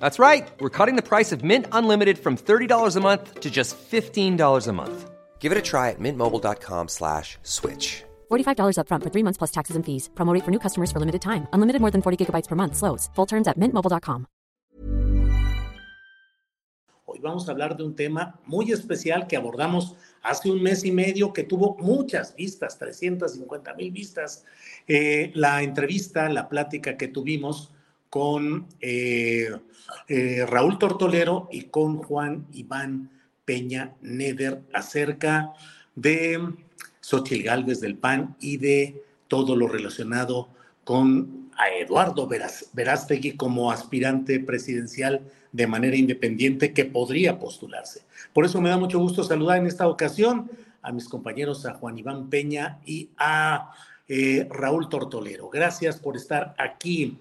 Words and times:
That's 0.00 0.18
right. 0.18 0.48
We're 0.58 0.76
cutting 0.78 0.96
the 0.96 1.08
price 1.10 1.30
of 1.30 1.44
Mint 1.44 1.66
Unlimited 1.70 2.18
from 2.18 2.36
$30 2.36 2.96
a 2.96 3.00
month 3.00 3.40
to 3.40 3.50
just 3.50 3.76
$15 3.78 4.66
a 4.66 4.72
month. 4.72 5.10
Give 5.38 5.52
it 5.52 5.58
a 5.58 5.62
try 5.62 5.90
at 5.90 6.00
mintmobile.com 6.00 6.88
slash 6.88 7.38
switch. 7.44 8.02
$45 8.32 8.78
upfront 8.80 9.04
for 9.04 9.10
three 9.10 9.22
months 9.22 9.38
plus 9.38 9.52
taxes 9.52 9.76
and 9.76 9.86
fees. 9.86 10.10
Promote 10.16 10.42
for 10.42 10.50
new 10.50 10.58
customers 10.58 10.90
for 10.90 10.98
limited 10.98 11.22
time. 11.22 11.46
Unlimited 11.52 11.80
more 11.80 11.92
than 11.92 12.02
40 12.02 12.16
gigabytes 12.18 12.48
per 12.48 12.56
month. 12.56 12.74
Slows. 12.74 13.08
Full 13.14 13.26
terms 13.26 13.46
at 13.46 13.56
mintmobile.com. 13.56 14.26
Hoy 17.08 17.20
vamos 17.20 17.48
a 17.48 17.52
hablar 17.52 17.76
de 17.76 17.84
un 17.84 17.94
tema 17.94 18.40
muy 18.46 18.72
especial 18.72 19.28
que 19.28 19.36
abordamos 19.36 19.94
hace 20.22 20.50
un 20.50 20.60
mes 20.60 20.84
y 20.84 20.90
medio 20.90 21.32
que 21.32 21.44
tuvo 21.44 21.76
muchas 21.78 22.34
vistas, 22.34 22.76
350 22.78 23.74
mil 23.74 23.92
vistas. 23.92 24.44
Eh, 24.88 25.30
la 25.34 25.62
entrevista, 25.62 26.28
la 26.28 26.48
plática 26.48 26.96
que 26.96 27.06
tuvimos 27.06 27.70
con 28.10 28.66
eh, 28.80 29.50
eh, 30.08 30.46
Raúl 30.46 30.78
Tortolero 30.78 31.48
y 31.50 31.62
con 31.62 31.98
Juan 31.98 32.46
Iván 32.52 33.10
Peña 33.44 33.94
Neder 34.00 34.62
acerca 34.72 35.52
de 35.94 36.54
Xochitl 37.00 37.44
Galvez 37.44 37.80
del 37.80 37.96
PAN 37.96 38.36
y 38.40 38.56
de 38.56 39.02
todo 39.28 39.56
lo 39.56 39.68
relacionado 39.68 40.48
con 40.84 41.46
a 41.56 41.70
Eduardo 41.70 42.28
Verástegui 42.72 43.32
como 43.36 43.70
aspirante 43.70 44.40
presidencial 44.40 45.22
de 45.52 45.66
manera 45.66 45.96
independiente 45.96 46.72
que 46.72 46.84
podría 46.84 47.38
postularse. 47.38 48.02
Por 48.32 48.44
eso 48.44 48.60
me 48.60 48.68
da 48.68 48.76
mucho 48.76 48.98
gusto 48.98 49.24
saludar 49.24 49.58
en 49.58 49.66
esta 49.66 49.88
ocasión 49.88 50.50
a 50.82 50.92
mis 50.92 51.08
compañeros, 51.08 51.64
a 51.66 51.74
Juan 51.74 51.98
Iván 51.98 52.28
Peña 52.28 52.78
y 52.84 53.08
a 53.16 53.72
eh, 54.06 54.46
Raúl 54.50 54.88
Tortolero. 54.88 55.48
Gracias 55.48 55.96
por 55.96 56.16
estar 56.16 56.54
aquí. 56.58 57.18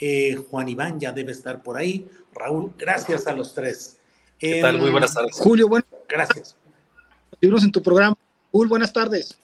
Eh, 0.00 0.36
Juan 0.50 0.68
Iván 0.68 0.98
ya 0.98 1.12
debe 1.12 1.32
estar 1.32 1.62
por 1.62 1.76
ahí. 1.76 2.08
Raúl, 2.34 2.72
gracias 2.78 3.26
a 3.26 3.32
los 3.32 3.54
tres. 3.54 3.98
¿Qué 4.38 4.60
tal? 4.60 4.78
Muy 4.78 4.86
em, 4.86 4.92
buenas 4.92 5.14
tardes. 5.14 5.36
Julio, 5.36 5.68
bueno. 5.68 5.84
Gracias. 6.08 6.56
Libros 7.40 7.64
en 7.64 7.72
tu 7.72 7.82
programa. 7.82 8.16
Julio, 8.50 8.70
buenas 8.70 8.92
tardes. 8.92 9.38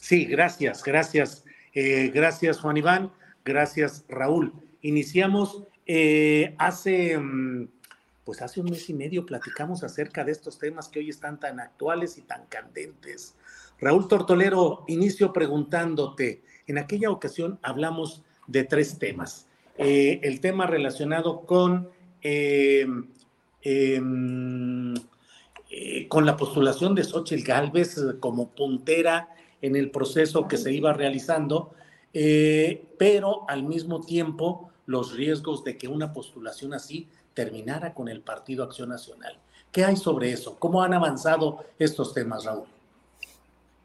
Sí, 0.00 0.24
gracias, 0.24 0.82
gracias. 0.82 1.44
Eh, 1.74 2.10
gracias, 2.14 2.58
Juan 2.60 2.76
Iván. 2.76 3.12
Gracias, 3.44 4.04
Raúl. 4.08 4.52
Iniciamos 4.80 5.64
eh, 5.86 6.54
hace, 6.58 7.18
mm, 7.18 7.68
pues 8.24 8.40
hace 8.40 8.60
un 8.60 8.70
mes 8.70 8.88
y 8.88 8.94
medio 8.94 9.26
platicamos 9.26 9.82
acerca 9.82 10.24
de 10.24 10.32
estos 10.32 10.58
temas 10.58 10.88
que 10.88 11.00
hoy 11.00 11.10
están 11.10 11.38
tan 11.38 11.60
actuales 11.60 12.18
y 12.18 12.22
tan 12.22 12.46
candentes. 12.46 13.34
Raúl 13.78 14.08
Tortolero, 14.08 14.84
inicio 14.86 15.32
preguntándote. 15.32 16.42
En 16.66 16.78
aquella 16.78 17.10
ocasión 17.10 17.58
hablamos 17.62 18.22
de 18.46 18.64
tres 18.64 18.98
temas. 18.98 19.46
Eh, 19.82 20.20
el 20.22 20.40
tema 20.40 20.66
relacionado 20.66 21.42
con 21.42 21.90
eh, 22.22 22.86
em, 23.62 24.94
con 26.08 26.26
la 26.26 26.36
postulación 26.36 26.94
de 26.94 27.02
Xochitl 27.02 27.44
Galvez 27.44 27.96
como 28.20 28.50
puntera 28.50 29.30
en 29.62 29.74
el 29.74 29.90
proceso 29.90 30.46
que 30.46 30.58
se 30.58 30.72
iba 30.72 30.92
realizando, 30.92 31.72
pero 32.98 33.46
al 33.48 33.62
mismo 33.62 34.02
tiempo 34.02 34.70
los 34.84 35.14
riesgos 35.14 35.64
de 35.64 35.78
que 35.78 35.88
una 35.88 36.12
postulación 36.12 36.74
así 36.74 37.08
terminara 37.32 37.94
con 37.94 38.08
el 38.08 38.20
Partido 38.20 38.64
Acción 38.64 38.90
Nacional. 38.90 39.38
¿Qué 39.70 39.84
hay 39.84 39.96
sobre 39.96 40.32
eso? 40.32 40.58
¿Cómo 40.58 40.82
han 40.82 40.92
avanzado 40.92 41.64
estos 41.78 42.12
temas, 42.12 42.44
Raúl? 42.44 42.66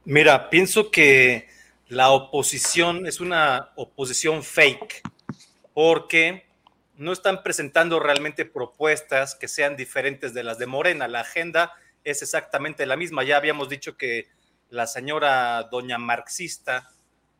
Mira, 0.03 0.50
pienso 0.50 0.91
que 0.91 1.47
la 1.88 2.12
oposición 2.12 3.08
es 3.08 3.22
una 3.22 3.69
oposición 3.75 4.44
fake, 4.44 5.02
porque 5.77 6.47
no 6.95 7.13
están 7.13 7.43
presentando 7.43 7.99
realmente 7.99 8.45
propuestas 8.45 9.35
que 9.35 9.47
sean 9.47 9.75
diferentes 9.75 10.33
de 10.33 10.43
las 10.43 10.57
de 10.57 10.65
Morena. 10.65 11.07
La 11.07 11.19
agenda 11.19 11.71
es 12.03 12.23
exactamente 12.23 12.88
la 12.88 12.97
misma. 12.97 13.23
Ya 13.23 13.38
habíamos 13.38 13.69
dicho 13.69 13.95
que 13.95 14.27
la 14.71 14.87
señora 14.87 15.61
doña 15.69 15.99
marxista 15.99 16.89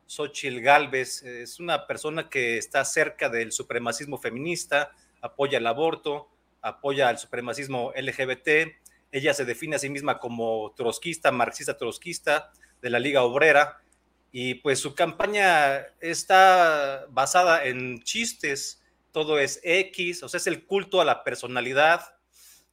Xochitl 0.06 0.60
Galvez 0.60 1.24
es 1.24 1.58
una 1.58 1.88
persona 1.88 2.28
que 2.28 2.58
está 2.58 2.84
cerca 2.84 3.28
del 3.28 3.50
supremacismo 3.50 4.18
feminista, 4.18 4.92
apoya 5.20 5.58
el 5.58 5.66
aborto, 5.66 6.30
apoya 6.62 7.08
al 7.08 7.18
supremacismo 7.18 7.92
LGBT. 7.96 8.72
Ella 9.10 9.34
se 9.34 9.46
define 9.46 9.74
a 9.74 9.78
sí 9.80 9.90
misma 9.90 10.20
como 10.20 10.72
trotskista, 10.76 11.32
marxista 11.32 11.76
trotskista 11.76 12.52
de 12.80 12.90
la 12.90 13.00
Liga 13.00 13.24
Obrera. 13.24 13.82
Y 14.30 14.54
pues 14.56 14.80
su 14.80 14.94
campaña 14.94 15.86
está 16.00 17.06
basada 17.10 17.64
en 17.64 18.02
chistes, 18.02 18.82
todo 19.12 19.38
es 19.38 19.60
X, 19.62 20.22
o 20.22 20.28
sea, 20.28 20.38
es 20.38 20.46
el 20.46 20.66
culto 20.66 21.00
a 21.00 21.04
la 21.04 21.24
personalidad, 21.24 22.14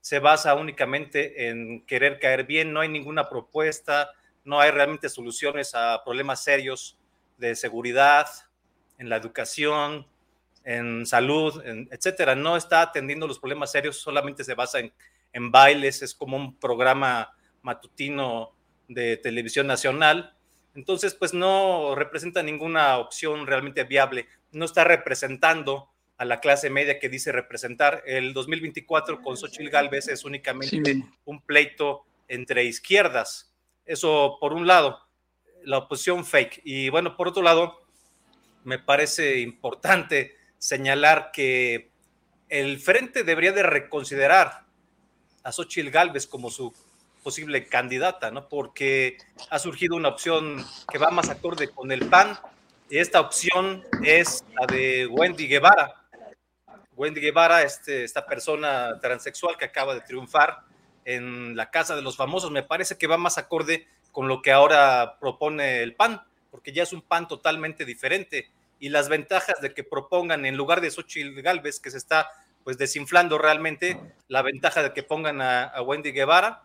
se 0.02 0.20
basa 0.20 0.54
únicamente 0.54 1.50
en 1.50 1.86
querer 1.86 2.20
caer 2.20 2.46
bien, 2.46 2.74
no 2.74 2.82
hay 2.82 2.90
ninguna 2.90 3.30
propuesta, 3.30 4.12
no 4.44 4.60
hay 4.60 4.72
realmente 4.72 5.10
soluciones 5.10 5.74
a 5.74 6.04
problemas 6.04 6.44
serios 6.44 7.00
de 7.38 7.56
seguridad, 7.56 8.28
en 8.98 9.10
la 9.10 9.18
educación, 9.18 10.08
en 10.64 11.06
salud, 11.06 11.62
etcétera. 11.92 12.36
No 12.36 12.58
está 12.58 12.82
atendiendo 12.82 13.28
los 13.28 13.40
problemas 13.40 13.72
serios, 13.72 13.98
solamente 13.98 14.44
se 14.44 14.56
basa 14.56 14.80
en, 14.80 14.94
en 15.34 15.52
bailes, 15.52 16.02
es 16.02 16.16
como 16.16 16.38
un 16.38 16.58
programa 16.58 17.36
matutino 17.62 18.54
de 18.88 19.18
televisión 19.18 19.68
nacional. 19.68 20.35
Entonces, 20.76 21.16
pues 21.16 21.34
no 21.34 21.96
representa 21.96 22.44
ninguna 22.44 22.98
opción 22.98 23.48
realmente 23.48 23.84
viable, 23.86 24.28
no 24.52 24.66
está 24.66 24.84
representando 24.84 25.90
a 26.18 26.26
la 26.26 26.40
clase 26.40 26.70
media 26.70 27.00
que 27.00 27.10
dice 27.10 27.32
representar. 27.32 28.04
El 28.06 28.34
2024 28.34 29.22
con 29.22 29.38
Xochitl 29.38 29.70
Galvez 29.70 30.08
es 30.08 30.24
únicamente 30.24 31.04
un 31.26 31.42
pleito 31.42 32.06
entre 32.28 32.64
izquierdas. 32.66 33.54
Eso 33.86 34.38
por 34.40 34.54
un 34.54 34.68
lado 34.68 35.00
la 35.64 35.80
oposición 35.80 36.26
fake. 36.26 36.62
Y 36.64 36.90
bueno, 36.90 37.18
por 37.18 37.28
otro 37.28 37.42
lado, 37.42 37.82
me 38.64 38.80
parece 38.80 39.40
importante 39.40 40.36
señalar 40.58 41.32
que 41.32 41.92
el 42.50 42.80
frente 42.80 43.24
debería 43.24 43.52
de 43.52 43.64
reconsiderar 43.64 44.66
a 45.44 45.52
Xochitl 45.52 45.90
Galvez 45.90 46.28
como 46.28 46.50
su 46.50 46.74
posible 47.26 47.66
candidata, 47.66 48.30
¿no? 48.30 48.48
Porque 48.48 49.18
ha 49.50 49.58
surgido 49.58 49.96
una 49.96 50.10
opción 50.10 50.64
que 50.92 51.00
va 51.00 51.10
más 51.10 51.28
acorde 51.30 51.70
con 51.70 51.92
el 51.92 52.08
PAN, 52.08 52.38
y 52.88 53.00
esta 53.00 53.20
opción 53.20 53.84
es 54.04 54.44
la 54.54 54.68
de 54.68 55.08
Wendy 55.08 55.48
Guevara. 55.48 56.06
Wendy 56.96 57.20
Guevara, 57.20 57.64
este, 57.64 58.04
esta 58.04 58.28
persona 58.28 59.00
transexual 59.02 59.58
que 59.58 59.66
acaba 59.66 59.96
de 59.96 60.02
triunfar 60.02 60.60
en 61.04 61.56
la 61.56 61.72
Casa 61.72 61.96
de 61.96 62.04
los 62.04 62.16
Famosos, 62.16 62.52
me 62.52 62.62
parece 62.62 62.96
que 62.96 63.08
va 63.08 63.18
más 63.18 63.40
acorde 63.40 63.88
con 64.12 64.28
lo 64.28 64.44
que 64.44 64.52
ahora 64.52 65.18
propone 65.20 65.82
el 65.82 65.96
PAN, 65.96 66.22
porque 66.52 66.74
ya 66.74 66.84
es 66.84 66.94
un 66.94 67.02
PAN 67.02 67.28
totalmente 67.28 67.86
diferente. 67.86 68.52
Y 68.80 68.90
las 68.90 69.10
ventajas 69.10 69.60
de 69.62 69.74
que 69.74 69.84
propongan, 69.84 70.46
en 70.46 70.56
lugar 70.56 70.80
de 70.80 70.92
Xochitl 70.92 71.42
Galvez, 71.42 71.80
que 71.80 71.90
se 71.90 71.98
está 71.98 72.30
pues 72.64 72.78
desinflando 72.78 73.40
realmente, 73.40 74.00
la 74.28 74.44
ventaja 74.44 74.84
de 74.84 74.94
que 74.94 75.02
pongan 75.02 75.42
a, 75.42 75.82
Wendy 75.82 76.12
Guevara 76.12 76.65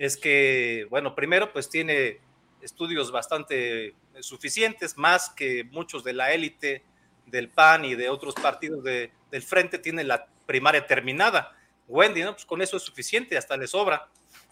es 0.00 0.16
que, 0.16 0.86
bueno, 0.88 1.14
primero 1.14 1.52
pues 1.52 1.68
tiene 1.68 2.20
estudios 2.62 3.12
bastante 3.12 3.94
suficientes, 4.20 4.96
más 4.96 5.28
que 5.28 5.62
muchos 5.64 6.02
de 6.02 6.14
la 6.14 6.32
élite 6.32 6.82
del 7.26 7.50
PAN 7.50 7.84
y 7.84 7.94
de 7.94 8.08
otros 8.08 8.34
partidos 8.34 8.82
del 8.82 9.42
frente 9.42 9.78
tiene 9.78 10.02
la 10.02 10.26
primaria 10.46 10.86
terminada. 10.86 11.54
Wendy, 11.86 12.22
¿no? 12.22 12.32
Pues 12.32 12.46
con 12.46 12.62
eso 12.62 12.78
es 12.78 12.82
suficiente, 12.82 13.36
hasta 13.36 13.58
le 13.58 13.66
sobra. 13.66 14.08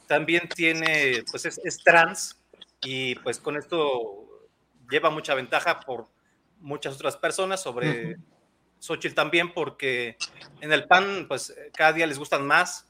también 0.07 0.51
tiene, 0.51 1.25
pues 1.31 1.47
es, 1.47 1.59
es 1.65 1.79
trans 1.79 2.39
y 2.83 3.15
pues 3.15 3.39
con 3.39 3.57
esto 3.57 4.51
lleva 4.91 5.09
mucha 5.09 5.35
ventaja 5.35 5.81
por 5.81 6.09
muchas 6.61 6.95
otras 6.95 7.17
personas 7.17 7.63
sobre 7.63 8.19
Xochitl 8.81 9.15
también, 9.15 9.55
porque 9.55 10.19
en 10.61 10.75
el 10.75 10.87
PAN, 10.87 11.25
pues 11.27 11.55
cada 11.75 11.95
día 11.95 12.07
les 12.07 12.19
gustan 12.19 12.47
más 12.47 12.88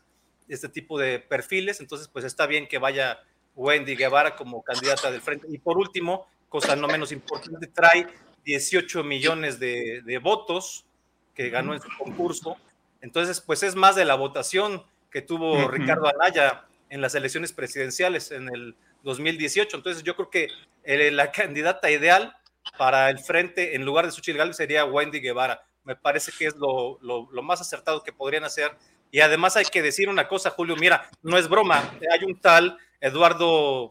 este 0.48 0.68
tipo 0.68 0.98
de 0.98 1.18
perfiles, 1.18 1.80
entonces 1.80 2.08
pues 2.08 2.24
está 2.24 2.46
bien 2.46 2.66
que 2.66 2.78
vaya 2.78 3.20
Wendy 3.54 3.96
Guevara 3.96 4.36
como 4.36 4.62
candidata 4.62 5.10
del 5.10 5.20
frente. 5.20 5.46
Y 5.50 5.58
por 5.58 5.78
último, 5.78 6.26
cosa 6.48 6.76
no 6.76 6.86
menos 6.86 7.12
importante, 7.12 7.66
trae 7.66 8.06
18 8.44 9.04
millones 9.04 9.58
de, 9.58 10.20
votos 10.22 10.86
que 11.34 11.50
ganó 11.50 11.74
en 11.74 11.80
su 11.80 11.88
concurso. 11.98 12.56
Entonces, 13.00 13.40
pues 13.40 13.62
es 13.62 13.74
más 13.74 13.94
de 13.94 14.04
la 14.04 14.14
votación 14.14 14.82
que 15.10 15.22
tuvo 15.22 15.68
Ricardo 15.68 16.08
Anaya 16.08 16.64
en 16.90 17.00
las 17.00 17.14
elecciones 17.14 17.52
presidenciales 17.52 18.30
en 18.30 18.48
el 18.48 18.76
2018. 19.02 19.76
Entonces, 19.76 20.02
yo 20.02 20.16
creo 20.16 20.30
que 20.30 20.48
eh, 20.84 21.10
la 21.10 21.30
candidata 21.30 21.90
ideal 21.90 22.34
para 22.76 23.10
el 23.10 23.18
frente 23.18 23.74
en 23.74 23.84
lugar 23.84 24.06
de 24.06 24.12
Xochitl 24.12 24.38
Gálvez 24.38 24.56
sería 24.56 24.84
Wendy 24.84 25.20
Guevara. 25.20 25.62
Me 25.84 25.96
parece 25.96 26.32
que 26.36 26.46
es 26.46 26.56
lo, 26.56 26.98
más 27.42 27.60
acertado 27.60 28.02
que 28.02 28.12
podrían 28.12 28.44
hacer. 28.44 28.76
Y 29.10 29.20
además 29.20 29.56
hay 29.56 29.64
que 29.64 29.82
decir 29.82 30.08
una 30.08 30.28
cosa, 30.28 30.50
Julio, 30.50 30.76
mira, 30.76 31.08
no 31.22 31.38
es 31.38 31.48
broma, 31.48 31.92
hay 32.12 32.24
un 32.24 32.38
tal 32.38 32.78
Eduardo 33.00 33.88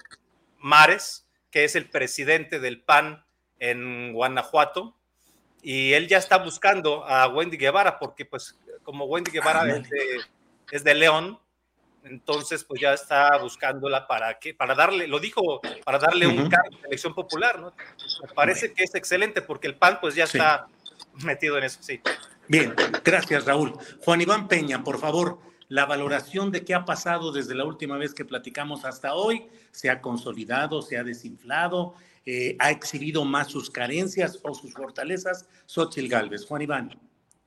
Mares, 0.60 1.28
que 1.50 1.64
es 1.64 1.75
el 1.75 1.90
presidente 1.90 2.60
del 2.60 2.81
PAN 2.81 3.25
en 3.60 4.14
Guanajuato, 4.14 4.96
y 5.62 5.94
él 5.94 6.08
ya 6.08 6.18
está 6.18 6.38
buscando 6.38 7.04
a 7.06 7.28
Wendy 7.28 7.58
Guevara, 7.58 7.98
porque 7.98 8.25
pues 8.25 8.58
como 8.84 9.06
Wendy 9.06 9.31
Guevara 9.31 9.64
ah, 9.64 9.81
es 10.72 10.84
de 10.84 10.94
León, 10.94 11.40
entonces 12.04 12.64
pues 12.64 12.80
ya 12.80 12.94
está 12.94 13.38
buscándola 13.38 14.08
para 14.08 14.40
que, 14.40 14.54
para 14.54 14.75
darle, 14.75 15.08
lo 15.08 15.19
dijo, 15.19 15.62
para 15.84 16.00
darle 16.00 16.28
un 16.28 16.50
cargo 16.50 16.78
de 16.81 16.88
elección 16.88 17.14
popular, 17.14 17.60
¿no? 17.60 17.74
Me 18.22 18.34
parece 18.34 18.74
que 18.74 18.84
es 18.84 18.96
excelente 18.96 19.42
porque 19.42 19.68
el 19.68 19.75
PAN 19.75 20.00
pues 20.00 20.16
ya 20.16 20.25
está 20.25 20.68
metido 21.24 21.58
en 21.58 21.66
eso, 21.66 21.80
sí. 21.81 22.02
Bien, 22.47 22.73
gracias 23.03 23.45
Raúl. 23.45 23.73
Juan 24.03 24.21
Iván 24.21 24.47
Peña, 24.47 24.83
por 24.83 24.99
favor, 24.99 25.39
la 25.67 25.85
valoración 25.85 26.51
de 26.51 26.63
qué 26.63 26.73
ha 26.73 26.85
pasado 26.85 27.31
desde 27.31 27.55
la 27.55 27.65
última 27.65 27.97
vez 27.97 28.13
que 28.13 28.25
platicamos 28.25 28.85
hasta 28.85 29.13
hoy, 29.13 29.47
se 29.71 29.89
ha 29.89 30.01
consolidado, 30.01 30.81
se 30.81 30.97
ha 30.97 31.03
desinflado, 31.03 31.95
eh, 32.25 32.55
ha 32.59 32.71
exhibido 32.71 33.25
más 33.25 33.47
sus 33.47 33.69
carencias 33.69 34.39
o 34.44 34.53
sus 34.53 34.73
fortalezas. 34.73 35.47
Xochitl 35.65 36.07
Galvez, 36.07 36.45
Juan 36.45 36.61
Iván. 36.61 36.99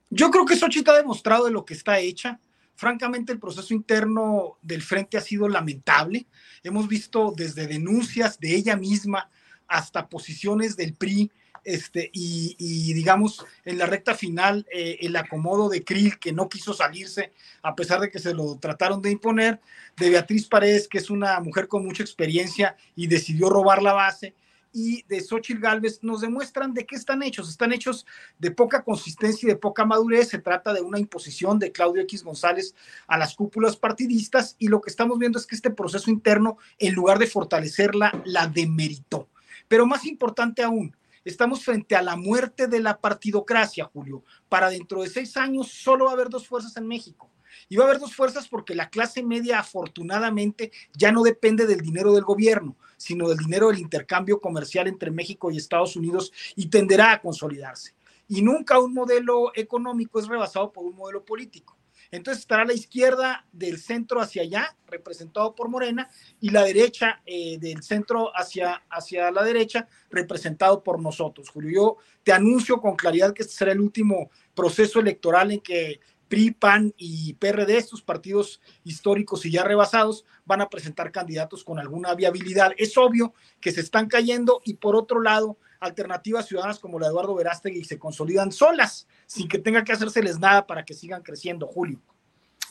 Yo 0.09 0.29
creo 0.29 0.45
que 0.45 0.55
Xochitl 0.55 0.91
ha 0.91 0.97
demostrado 0.97 1.45
de 1.45 1.51
lo 1.51 1.65
que 1.65 1.73
está 1.73 1.99
hecha 1.99 2.39
Francamente, 2.81 3.31
el 3.31 3.39
proceso 3.39 3.75
interno 3.75 4.57
del 4.63 4.81
frente 4.81 5.15
ha 5.15 5.21
sido 5.21 5.47
lamentable. 5.47 6.25
Hemos 6.63 6.87
visto 6.87 7.31
desde 7.37 7.67
denuncias 7.67 8.39
de 8.39 8.55
ella 8.55 8.75
misma 8.75 9.29
hasta 9.67 10.09
posiciones 10.09 10.75
del 10.75 10.95
PRI 10.95 11.31
este, 11.63 12.09
y, 12.13 12.93
digamos, 12.93 13.45
en 13.65 13.77
la 13.77 13.85
recta 13.85 14.15
final, 14.15 14.65
eh, 14.71 14.97
el 15.01 15.15
acomodo 15.15 15.69
de 15.69 15.83
Krill, 15.83 16.19
que 16.19 16.31
no 16.31 16.49
quiso 16.49 16.73
salirse, 16.73 17.31
a 17.61 17.75
pesar 17.75 17.99
de 17.99 18.09
que 18.09 18.19
se 18.19 18.33
lo 18.33 18.57
trataron 18.57 19.01
de 19.01 19.11
imponer, 19.11 19.59
de 19.97 20.09
Beatriz 20.09 20.47
Paredes, 20.47 20.87
que 20.87 20.97
es 20.97 21.09
una 21.09 21.39
mujer 21.39 21.67
con 21.67 21.85
mucha 21.85 22.03
experiencia 22.03 22.75
y 22.95 23.07
decidió 23.07 23.49
robar 23.49 23.83
la 23.83 23.93
base, 23.93 24.33
y 24.73 25.03
de 25.03 25.21
Xochitl 25.21 25.59
Galvez 25.59 25.99
nos 26.01 26.21
demuestran 26.21 26.73
de 26.73 26.85
qué 26.85 26.95
están 26.95 27.23
hechos. 27.23 27.49
Están 27.49 27.73
hechos 27.73 28.05
de 28.39 28.51
poca 28.51 28.83
consistencia 28.83 29.47
y 29.47 29.49
de 29.49 29.57
poca 29.57 29.85
madurez. 29.85 30.29
Se 30.29 30.39
trata 30.39 30.73
de 30.73 30.81
una 30.81 30.99
imposición 30.99 31.59
de 31.59 31.71
Claudio 31.71 32.01
X 32.03 32.23
González 32.23 32.73
a 33.07 33.17
las 33.17 33.35
cúpulas 33.35 33.75
partidistas 33.75 34.55
y 34.59 34.67
lo 34.67 34.81
que 34.81 34.89
estamos 34.89 35.19
viendo 35.19 35.39
es 35.39 35.45
que 35.45 35.55
este 35.55 35.71
proceso 35.71 36.09
interno, 36.09 36.57
en 36.79 36.93
lugar 36.93 37.19
de 37.19 37.27
fortalecerla, 37.27 38.21
la 38.25 38.47
demeritó. 38.47 39.27
Pero 39.67 39.85
más 39.85 40.05
importante 40.05 40.63
aún, 40.63 40.95
estamos 41.25 41.63
frente 41.63 41.95
a 41.95 42.01
la 42.01 42.15
muerte 42.15 42.67
de 42.67 42.79
la 42.79 42.99
partidocracia, 42.99 43.85
Julio. 43.85 44.23
Para 44.49 44.69
dentro 44.69 45.01
de 45.01 45.09
seis 45.09 45.37
años 45.37 45.71
solo 45.71 46.05
va 46.05 46.11
a 46.11 46.13
haber 46.13 46.29
dos 46.29 46.47
fuerzas 46.47 46.75
en 46.77 46.87
México 46.87 47.29
y 47.69 47.75
va 47.75 47.85
a 47.85 47.87
haber 47.87 47.99
dos 47.99 48.15
fuerzas 48.15 48.47
porque 48.47 48.75
la 48.75 48.89
clase 48.89 49.23
media 49.23 49.59
afortunadamente 49.59 50.71
ya 50.93 51.11
no 51.11 51.23
depende 51.23 51.65
del 51.65 51.81
dinero 51.81 52.13
del 52.13 52.23
gobierno, 52.23 52.75
sino 52.97 53.29
del 53.29 53.37
dinero 53.37 53.67
del 53.69 53.79
intercambio 53.79 54.39
comercial 54.39 54.87
entre 54.87 55.11
México 55.11 55.51
y 55.51 55.57
Estados 55.57 55.95
Unidos 55.95 56.31
y 56.55 56.67
tenderá 56.67 57.13
a 57.13 57.21
consolidarse. 57.21 57.93
Y 58.27 58.41
nunca 58.41 58.79
un 58.79 58.93
modelo 58.93 59.51
económico 59.55 60.19
es 60.19 60.27
rebasado 60.27 60.71
por 60.71 60.85
un 60.85 60.95
modelo 60.95 61.25
político. 61.25 61.77
Entonces 62.11 62.41
estará 62.41 62.65
la 62.65 62.73
izquierda 62.73 63.45
del 63.53 63.79
centro 63.79 64.19
hacia 64.19 64.41
allá, 64.41 64.75
representado 64.85 65.55
por 65.55 65.69
Morena, 65.69 66.09
y 66.41 66.49
la 66.49 66.63
derecha 66.63 67.21
eh, 67.25 67.57
del 67.57 67.81
centro 67.83 68.31
hacia, 68.35 68.83
hacia 68.89 69.31
la 69.31 69.43
derecha, 69.43 69.87
representado 70.09 70.83
por 70.83 71.01
nosotros. 71.01 71.49
Julio, 71.49 71.71
yo 71.71 71.97
te 72.23 72.33
anuncio 72.33 72.81
con 72.81 72.97
claridad 72.97 73.33
que 73.33 73.43
este 73.43 73.53
será 73.53 73.71
el 73.71 73.79
último 73.79 74.29
proceso 74.53 74.99
electoral 74.99 75.51
en 75.51 75.61
que 75.61 76.01
PRI, 76.27 76.51
PAN 76.51 76.93
y 76.97 77.33
PRD, 77.33 77.77
estos 77.77 78.01
partidos 78.01 78.61
históricos 78.83 79.45
y 79.45 79.51
ya 79.51 79.63
rebasados, 79.63 80.25
van 80.45 80.61
a 80.61 80.69
presentar 80.69 81.11
candidatos 81.11 81.63
con 81.63 81.79
alguna 81.79 82.13
viabilidad. 82.15 82.71
Es 82.77 82.97
obvio 82.97 83.33
que 83.59 83.71
se 83.71 83.81
están 83.81 84.07
cayendo 84.07 84.61
y 84.65 84.75
por 84.75 84.95
otro 84.95 85.21
lado, 85.21 85.57
alternativas 85.81 86.47
ciudadanas 86.47 86.79
como 86.79 86.99
la 86.99 87.07
de 87.07 87.11
Eduardo 87.11 87.35
Verástegui 87.35 87.83
se 87.83 87.99
consolidan 87.99 88.51
solas, 88.51 89.07
sin 89.25 89.47
que 89.47 89.59
tenga 89.59 89.83
que 89.83 89.91
hacérseles 89.91 90.39
nada 90.39 90.65
para 90.65 90.85
que 90.85 90.93
sigan 90.93 91.23
creciendo, 91.23 91.67
Julio. 91.67 91.99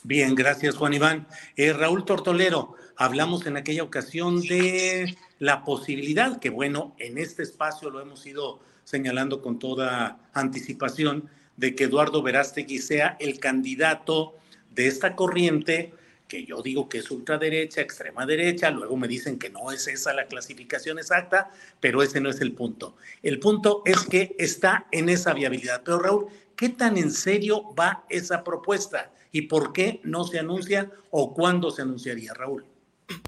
Bien, 0.03 0.35
gracias 0.35 0.77
Juan 0.77 0.95
Iván. 0.95 1.27
Eh, 1.57 1.75
Raúl 1.75 2.07
Tortolero, 2.07 2.75
hablamos 2.97 3.45
en 3.47 3.59
aquella 3.59 3.83
ocasión 3.83 4.41
de 4.41 5.15
la 5.39 5.63
posibilidad, 5.63 6.39
que 6.39 6.49
bueno, 6.49 6.95
en 6.99 7.19
este 7.19 7.43
espacio 7.43 7.91
lo 7.91 8.01
hemos 8.01 8.25
ido 8.25 8.61
señalando 8.85 9.43
con 9.43 9.59
toda 9.59 10.19
anticipación, 10.33 11.29
de 11.57 11.75
que 11.75 11.85
Eduardo 11.85 12.23
Verástegui 12.23 12.79
sea 12.79 13.19
el 13.21 13.39
candidato 13.39 14.39
de 14.71 14.87
esta 14.87 15.15
corriente 15.15 15.93
que 16.31 16.45
yo 16.45 16.63
digo 16.63 16.89
que 16.89 16.99
es 16.99 17.11
ultraderecha, 17.11 17.81
extrema 17.81 18.25
derecha, 18.25 18.71
luego 18.71 18.97
me 18.97 19.09
dicen 19.09 19.37
que 19.37 19.51
no 19.51 19.73
es 19.73 19.89
esa 19.89 20.15
la 20.15 20.27
clasificación 20.27 20.99
exacta, 20.99 21.51
pero 21.81 22.05
ese 22.05 22.21
no 22.21 22.31
es 22.31 22.41
el 22.41 22.53
punto. 22.53 22.97
El 23.23 23.41
punto 23.41 23.83
es 23.85 23.99
que 24.03 24.37
está 24.39 24.87
en 24.93 25.09
esa 25.09 25.35
viabilidad. 25.35 25.83
Pero 25.85 25.99
Raúl, 25.99 26.27
¿qué 26.55 26.69
tan 26.69 26.97
en 26.97 27.11
serio 27.11 27.75
va 27.75 28.05
esa 28.09 28.45
propuesta 28.45 29.13
y 29.33 29.43
por 29.43 29.73
qué 29.73 30.01
no 30.05 30.23
se 30.23 30.39
anuncia 30.39 30.91
o 31.11 31.35
cuándo 31.35 31.73
se 31.73 31.83
anunciaría, 31.83 32.33
Raúl? 32.33 32.65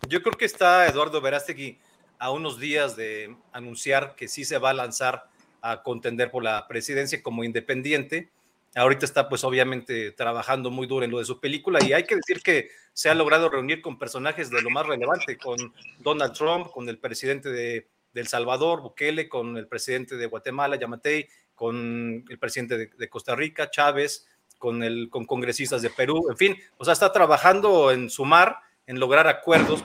Yo 0.08 0.22
creo 0.22 0.38
que 0.38 0.44
está 0.44 0.86
Eduardo 0.86 1.20
Verástegui 1.20 1.78
a 2.20 2.30
unos 2.30 2.60
días 2.60 2.94
de 2.94 3.34
anunciar 3.52 4.14
que 4.14 4.28
sí 4.28 4.44
se 4.44 4.58
va 4.58 4.70
a 4.70 4.74
lanzar 4.74 5.28
a 5.60 5.82
contender 5.82 6.30
por 6.30 6.44
la 6.44 6.68
presidencia 6.68 7.20
como 7.20 7.42
independiente. 7.42 8.30
Ahorita 8.74 9.04
está 9.04 9.28
pues 9.28 9.44
obviamente 9.44 10.12
trabajando 10.12 10.70
muy 10.70 10.86
duro 10.86 11.04
en 11.04 11.10
lo 11.10 11.18
de 11.18 11.26
su 11.26 11.40
película 11.40 11.78
y 11.84 11.92
hay 11.92 12.04
que 12.04 12.16
decir 12.16 12.42
que 12.42 12.70
se 12.94 13.10
ha 13.10 13.14
logrado 13.14 13.50
reunir 13.50 13.82
con 13.82 13.98
personajes 13.98 14.48
de 14.48 14.62
lo 14.62 14.70
más 14.70 14.86
relevante, 14.86 15.36
con 15.36 15.74
Donald 15.98 16.32
Trump, 16.32 16.70
con 16.70 16.88
el 16.88 16.98
presidente 16.98 17.50
de, 17.50 17.88
El 18.14 18.28
Salvador, 18.28 18.80
Bukele, 18.80 19.28
con 19.28 19.58
el 19.58 19.68
presidente 19.68 20.16
de 20.16 20.26
Guatemala, 20.26 20.76
Yamatei, 20.76 21.28
con 21.54 22.24
el 22.28 22.38
presidente 22.38 22.90
de, 22.96 23.08
Costa 23.10 23.36
Rica, 23.36 23.70
Chávez, 23.70 24.26
con, 24.56 24.82
el, 24.82 25.10
con 25.10 25.26
congresistas 25.26 25.82
de 25.82 25.90
Perú, 25.90 26.28
en 26.30 26.36
fin, 26.36 26.56
o 26.78 26.84
sea, 26.84 26.92
está 26.92 27.12
trabajando 27.12 27.90
en 27.90 28.08
sumar, 28.08 28.56
en 28.86 28.98
lograr 28.98 29.26
acuerdos 29.26 29.84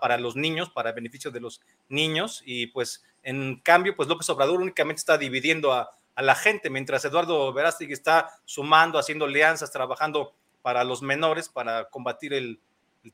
para, 0.00 0.18
los 0.18 0.36
niños, 0.36 0.68
para 0.70 0.92
beneficio 0.92 1.30
de 1.30 1.40
los 1.40 1.62
niños 1.88 2.42
y 2.44 2.66
pues 2.68 3.02
en 3.22 3.60
cambio, 3.60 3.96
pues 3.96 4.08
López 4.08 4.28
Obrador 4.30 4.60
únicamente 4.60 5.00
está 5.00 5.18
dividiendo 5.18 5.72
a, 5.72 5.90
la 6.22 6.34
gente, 6.34 6.70
mientras 6.70 7.04
Eduardo 7.04 7.52
Verástegui 7.52 7.92
está 7.92 8.30
sumando, 8.44 8.98
haciendo 8.98 9.26
alianzas, 9.26 9.70
trabajando 9.70 10.34
para 10.62 10.82
los 10.84 11.02
menores, 11.02 11.48
para 11.48 11.88
combatir 11.90 12.32
el, 12.32 12.60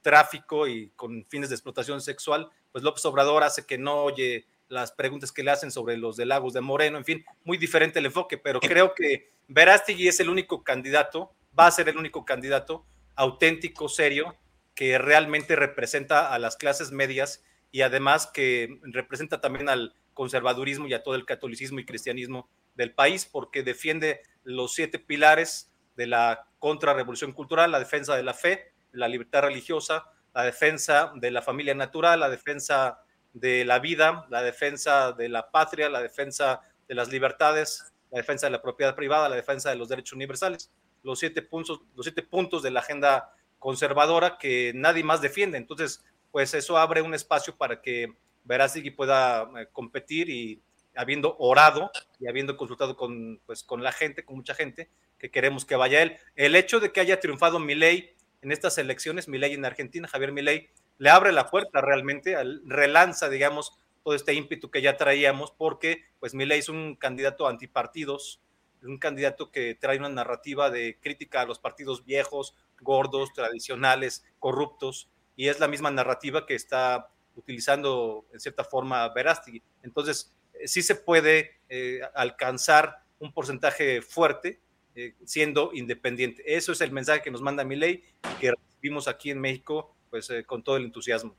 tráfico 0.00 0.66
y 0.66 0.88
con 0.97 1.26
fines 1.28 1.50
de 1.50 1.54
explotación 1.54 2.00
sexual, 2.00 2.49
pues 2.71 2.82
López 2.82 3.04
Obrador 3.04 3.42
hace 3.42 3.66
que 3.66 3.76
no 3.76 4.04
oye 4.04 4.47
las 4.68 4.90
preguntas 4.90 5.32
que 5.32 5.42
le 5.42 5.50
hacen 5.50 5.71
sobre 5.71 5.99
los 5.99 6.16
de 6.16 6.25
Lagos 6.25 6.54
de 6.54 6.62
Moreno, 6.62 6.97
en 6.97 7.04
fin, 7.04 7.25
muy 7.44 7.59
diferente 7.59 7.99
el 7.99 8.06
enfoque, 8.06 8.38
pero 8.38 8.59
creo 8.59 8.94
que 8.94 9.32
Verástegui 9.49 10.09
es 10.09 10.18
el 10.21 10.30
único 10.30 10.64
candidato, 10.64 11.35
va 11.59 11.66
a 11.66 11.71
ser 11.71 11.90
el 11.90 11.99
único 11.99 12.25
candidato 12.25 12.87
auténtico, 13.16 13.88
serio, 13.90 14.35
que 14.75 14.97
realmente 14.97 15.56
representa 15.56 16.32
a 16.32 16.38
las 16.38 16.56
clases 16.56 16.90
medias 16.90 17.44
y 17.71 17.82
además 17.82 18.26
que 18.26 18.78
representa 18.82 19.40
también 19.40 19.68
al 19.68 19.94
conservadurismo 20.14 20.87
y 20.87 20.94
a 20.94 21.02
todo 21.02 21.14
el 21.14 21.26
catolicismo 21.26 21.78
y 21.80 21.85
cristianismo 21.85 22.49
del 22.75 22.95
país, 22.95 23.26
porque 23.26 23.62
defiende 23.62 24.21
los 24.45 24.75
siete 24.75 24.99
pilares 24.99 25.71
de 25.97 26.07
la 26.07 26.47
contrarrevolución 26.59 27.33
cultural, 27.33 27.71
la 27.71 27.79
defensa 27.79 28.17
de 28.17 28.23
la 28.23 28.35
fe, 28.35 28.73
la 28.93 29.09
libertad 29.09 29.43
religiosa, 29.43 30.05
la 30.35 30.45
defensa 30.45 31.12
de 31.17 31.31
la 31.31 31.43
familia 31.43 31.75
natural, 31.75 32.21
la 32.21 32.31
defensa 32.31 33.02
de 33.33 33.64
la 33.64 33.79
vida, 33.79 34.26
la 34.31 34.43
defensa 34.43 35.12
de 35.12 35.29
la 35.29 35.50
patria, 35.50 35.88
la 35.88 36.02
defensa 36.02 36.61
de 36.88 36.95
las 36.95 37.09
libertades, 37.09 37.93
la 38.11 38.19
defensa 38.19 38.47
de 38.47 38.52
la 38.52 38.62
propiedad 38.62 38.95
privada, 38.95 39.29
la 39.29 39.37
defensa 39.37 39.71
de 39.71 39.76
los 39.76 39.88
derechos 39.88 40.14
universales. 40.14 40.71
Los 41.02 41.19
siete 41.19 41.43
puntos, 41.43 41.81
los 41.97 42.05
siete 42.05 42.23
puntos 42.23 42.62
de 42.62 42.71
la 42.71 42.81
agenda 42.81 43.35
conservadora 43.59 44.38
que 44.38 44.73
nadie 44.75 45.02
más 45.02 45.21
defiende. 45.21 45.59
Entonces, 45.59 46.05
pues 46.31 46.55
eso 46.55 46.76
abre 46.79 47.02
un 47.02 47.14
espacio 47.14 47.57
para 47.57 47.81
que 47.81 48.14
Verástegui 48.45 48.91
pueda 48.91 49.49
eh, 49.57 49.69
competir 49.73 50.29
y 50.29 50.61
habiendo 50.94 51.37
orado 51.38 51.90
y 52.20 52.28
habiendo 52.28 52.56
consultado 52.56 52.96
con, 52.96 53.40
pues, 53.46 53.62
con 53.64 53.82
la 53.82 53.92
gente, 53.92 54.25
con 54.25 54.37
mucha 54.37 54.54
gente, 54.54 54.90
que 55.18 55.30
queremos 55.30 55.64
que 55.64 55.76
vaya 55.76 56.02
él. 56.02 56.16
El 56.37 56.56
hecho 56.56 56.80
de 56.80 56.92
que 56.92 57.00
haya 57.00 57.20
triunfado 57.20 57.58
Milei 57.58 58.14
en 58.42 58.52
estas 58.52 58.78
elecciones, 58.78 59.28
Milei 59.28 59.54
en 59.54 59.64
Argentina, 59.64 60.08
Javier 60.08 60.32
Milei, 60.32 60.70
le 60.99 61.11
abre 61.11 61.32
la 61.32 61.49
puerta 61.50 61.80
realmente, 61.80 62.37
relanza, 62.64 63.28
digamos, 63.28 63.78
todo 64.02 64.14
este 64.14 64.34
ímpetu 64.34 64.70
que 64.70 64.82
ya 64.82 64.96
traíamos, 64.96 65.52
porque 65.52 66.04
pues 66.18 66.34
Milei 66.34 66.58
es 66.58 66.68
un 66.68 66.96
candidato 66.96 67.46
antipartidos, 67.46 68.40
un 68.82 68.99
candidato 68.99 69.50
que 69.50 69.76
trae 69.76 69.99
una 69.99 70.08
narrativa 70.08 70.70
de 70.70 70.99
crítica 71.00 71.40
a 71.40 71.46
los 71.46 71.61
partidos 71.61 72.04
viejos, 72.04 72.56
gordos, 72.80 73.32
tradicionales, 73.32 74.25
corruptos, 74.40 75.08
y 75.37 75.49
es 75.49 75.61
la 75.61 75.68
misma 75.68 75.90
narrativa 75.90 76.46
que 76.46 76.54
está 76.54 77.08
utilizando 77.37 78.26
en 78.32 78.40
cierta 78.40 78.64
forma 78.64 79.08
Verástegui. 79.08 79.62
Entonces, 79.82 80.34
sí 80.66 80.83
se 80.83 80.95
puede 80.95 81.61
eh, 81.69 82.00
alcanzar 82.14 83.02
un 83.19 83.33
porcentaje 83.33 84.02
fuerte 84.02 84.61
eh, 84.95 85.14
siendo 85.25 85.71
independiente. 85.73 86.42
Eso 86.47 86.73
es 86.73 86.81
el 86.81 86.92
mensaje 86.92 87.23
que 87.23 87.31
nos 87.31 87.40
manda 87.40 87.64
mi 87.64 87.76
ley, 87.76 88.04
que 88.40 88.52
recibimos 88.52 89.09
aquí 89.09 89.31
en 89.31 89.40
México, 89.40 89.95
pues 90.11 90.28
con 90.47 90.62
todo 90.62 90.76
el 90.76 90.85
entusiasmo. 90.85 91.35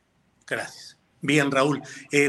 Gracias. 0.48 0.98
Bien, 1.22 1.52
Raúl. 1.52 1.82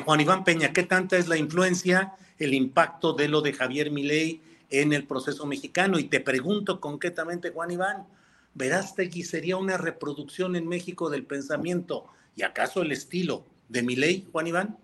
Juan 0.04 0.20
Iván 0.20 0.44
Peña, 0.44 0.72
¿qué 0.72 0.84
tanta 0.84 1.16
es 1.16 1.26
la 1.26 1.36
influencia, 1.36 2.14
el 2.38 2.54
impacto 2.54 3.12
de 3.12 3.28
lo 3.28 3.40
de 3.40 3.52
Javier 3.52 3.90
Milei 3.90 4.40
en 4.70 4.92
el 4.92 5.06
proceso 5.06 5.46
mexicano? 5.46 5.98
Y 5.98 6.04
te 6.04 6.20
pregunto 6.20 6.80
concretamente, 6.80 7.50
Juan 7.50 7.70
Iván, 7.70 8.06
¿Verástegui 8.54 9.24
sería 9.24 9.56
una 9.56 9.76
reproducción 9.76 10.54
en 10.54 10.68
México 10.68 11.10
del 11.10 11.26
pensamiento 11.26 12.06
y 12.36 12.42
acaso 12.42 12.82
el 12.82 12.92
estilo 12.92 13.44
de 13.68 13.82
Milei, 13.82 14.28
Juan 14.30 14.46
Iván? 14.46 14.78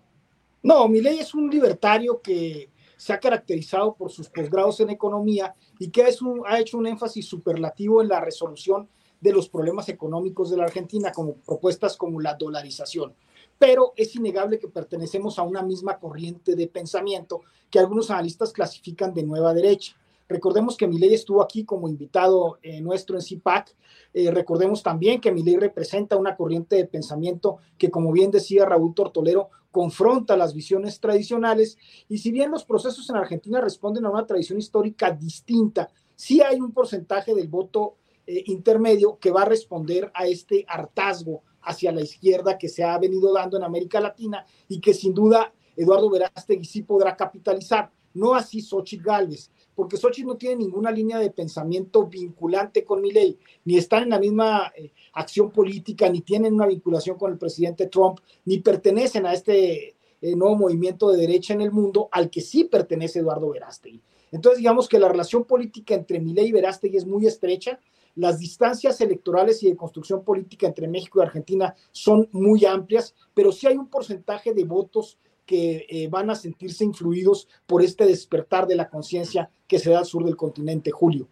No, 0.63 0.87
Milei 0.87 1.19
es 1.19 1.33
un 1.33 1.49
libertario 1.49 2.21
que 2.21 2.69
se 2.95 3.13
ha 3.13 3.19
caracterizado 3.19 3.95
por 3.95 4.11
sus 4.11 4.29
posgrados 4.29 4.79
en 4.79 4.91
economía 4.91 5.55
y 5.79 5.89
que 5.89 6.03
ha 6.03 6.59
hecho 6.59 6.77
un 6.77 6.85
énfasis 6.85 7.25
superlativo 7.25 8.01
en 8.01 8.09
la 8.09 8.19
resolución 8.19 8.87
de 9.19 9.33
los 9.33 9.49
problemas 9.49 9.89
económicos 9.89 10.49
de 10.51 10.57
la 10.57 10.65
Argentina, 10.65 11.11
como 11.11 11.35
propuestas 11.35 11.97
como 11.97 12.19
la 12.19 12.35
dolarización. 12.35 13.15
Pero 13.57 13.93
es 13.95 14.15
innegable 14.15 14.59
que 14.59 14.67
pertenecemos 14.67 15.39
a 15.39 15.43
una 15.43 15.63
misma 15.63 15.99
corriente 15.99 16.55
de 16.55 16.67
pensamiento 16.67 17.41
que 17.69 17.79
algunos 17.79 18.11
analistas 18.11 18.51
clasifican 18.51 19.13
de 19.13 19.23
nueva 19.23 19.53
derecha. 19.53 19.95
Recordemos 20.31 20.77
que 20.77 20.87
Milei 20.87 21.13
estuvo 21.13 21.41
aquí 21.41 21.65
como 21.65 21.89
invitado 21.89 22.57
eh, 22.63 22.79
nuestro 22.79 23.17
en 23.17 23.21
CIPAC. 23.21 23.75
Eh, 24.13 24.31
recordemos 24.31 24.81
también 24.81 25.19
que 25.19 25.29
Milei 25.29 25.57
representa 25.57 26.15
una 26.15 26.37
corriente 26.37 26.77
de 26.77 26.85
pensamiento 26.85 27.57
que, 27.77 27.91
como 27.91 28.13
bien 28.13 28.31
decía 28.31 28.63
Raúl 28.63 28.95
Tortolero, 28.95 29.49
confronta 29.71 30.37
las 30.37 30.53
visiones 30.53 31.01
tradicionales. 31.01 31.77
Y 32.07 32.19
si 32.19 32.31
bien 32.31 32.49
los 32.49 32.63
procesos 32.63 33.09
en 33.09 33.17
Argentina 33.17 33.59
responden 33.59 34.05
a 34.05 34.09
una 34.09 34.25
tradición 34.25 34.57
histórica 34.57 35.11
distinta, 35.11 35.89
sí 36.15 36.41
hay 36.41 36.61
un 36.61 36.71
porcentaje 36.71 37.35
del 37.35 37.49
voto 37.49 37.97
eh, 38.25 38.43
intermedio 38.45 39.19
que 39.19 39.31
va 39.31 39.41
a 39.41 39.45
responder 39.45 40.09
a 40.13 40.27
este 40.27 40.63
hartazgo 40.65 41.43
hacia 41.63 41.91
la 41.91 42.01
izquierda 42.01 42.57
que 42.57 42.69
se 42.69 42.85
ha 42.85 42.97
venido 42.97 43.33
dando 43.33 43.57
en 43.57 43.63
América 43.63 43.99
Latina 43.99 44.45
y 44.69 44.79
que 44.79 44.93
sin 44.93 45.13
duda 45.13 45.53
Eduardo 45.75 46.09
Verástegui 46.09 46.63
sí 46.63 46.83
podrá 46.83 47.17
capitalizar. 47.17 47.91
No 48.13 48.33
así 48.33 48.61
Xochitl 48.61 49.03
Gálvez 49.03 49.51
porque 49.75 49.97
Xochitl 49.97 50.27
no 50.27 50.37
tiene 50.37 50.57
ninguna 50.57 50.91
línea 50.91 51.17
de 51.17 51.31
pensamiento 51.31 52.05
vinculante 52.05 52.83
con 52.83 53.01
mi 53.01 53.11
ley, 53.11 53.37
ni 53.65 53.77
están 53.77 54.03
en 54.03 54.09
la 54.09 54.19
misma 54.19 54.71
eh, 54.75 54.91
acción 55.13 55.51
política, 55.51 56.09
ni 56.09 56.21
tienen 56.21 56.53
una 56.53 56.67
vinculación 56.67 57.17
con 57.17 57.31
el 57.31 57.37
presidente 57.37 57.87
Trump, 57.87 58.19
ni 58.45 58.59
pertenecen 58.59 59.25
a 59.25 59.33
este 59.33 59.95
eh, 60.21 60.35
nuevo 60.35 60.55
movimiento 60.55 61.09
de 61.09 61.17
derecha 61.17 61.53
en 61.53 61.61
el 61.61 61.71
mundo 61.71 62.09
al 62.11 62.29
que 62.29 62.41
sí 62.41 62.65
pertenece 62.65 63.19
Eduardo 63.19 63.49
Verástegui. 63.49 64.01
Entonces, 64.31 64.59
digamos 64.59 64.87
que 64.87 64.99
la 64.99 65.09
relación 65.09 65.45
política 65.45 65.95
entre 65.95 66.19
Milei 66.19 66.49
y 66.49 66.51
Verástegui 66.51 66.97
es 66.97 67.05
muy 67.05 67.25
estrecha. 67.25 67.79
Las 68.15 68.39
distancias 68.39 68.99
electorales 69.01 69.63
y 69.63 69.69
de 69.69 69.75
construcción 69.75 70.23
política 70.23 70.67
entre 70.67 70.87
México 70.87 71.19
y 71.19 71.23
Argentina 71.23 71.73
son 71.91 72.29
muy 72.33 72.65
amplias, 72.65 73.15
pero 73.33 73.51
sí 73.51 73.67
hay 73.67 73.77
un 73.77 73.87
porcentaje 73.87 74.53
de 74.53 74.63
votos 74.63 75.17
que 75.51 75.85
eh, 75.89 76.07
van 76.07 76.29
a 76.29 76.35
sentirse 76.35 76.85
influidos 76.85 77.49
por 77.65 77.83
este 77.83 78.05
despertar 78.05 78.67
de 78.67 78.77
la 78.77 78.89
conciencia 78.89 79.51
que 79.67 79.79
se 79.79 79.89
da 79.89 79.99
al 79.99 80.05
sur 80.05 80.23
del 80.23 80.37
continente, 80.37 80.91
Julio. 80.91 81.27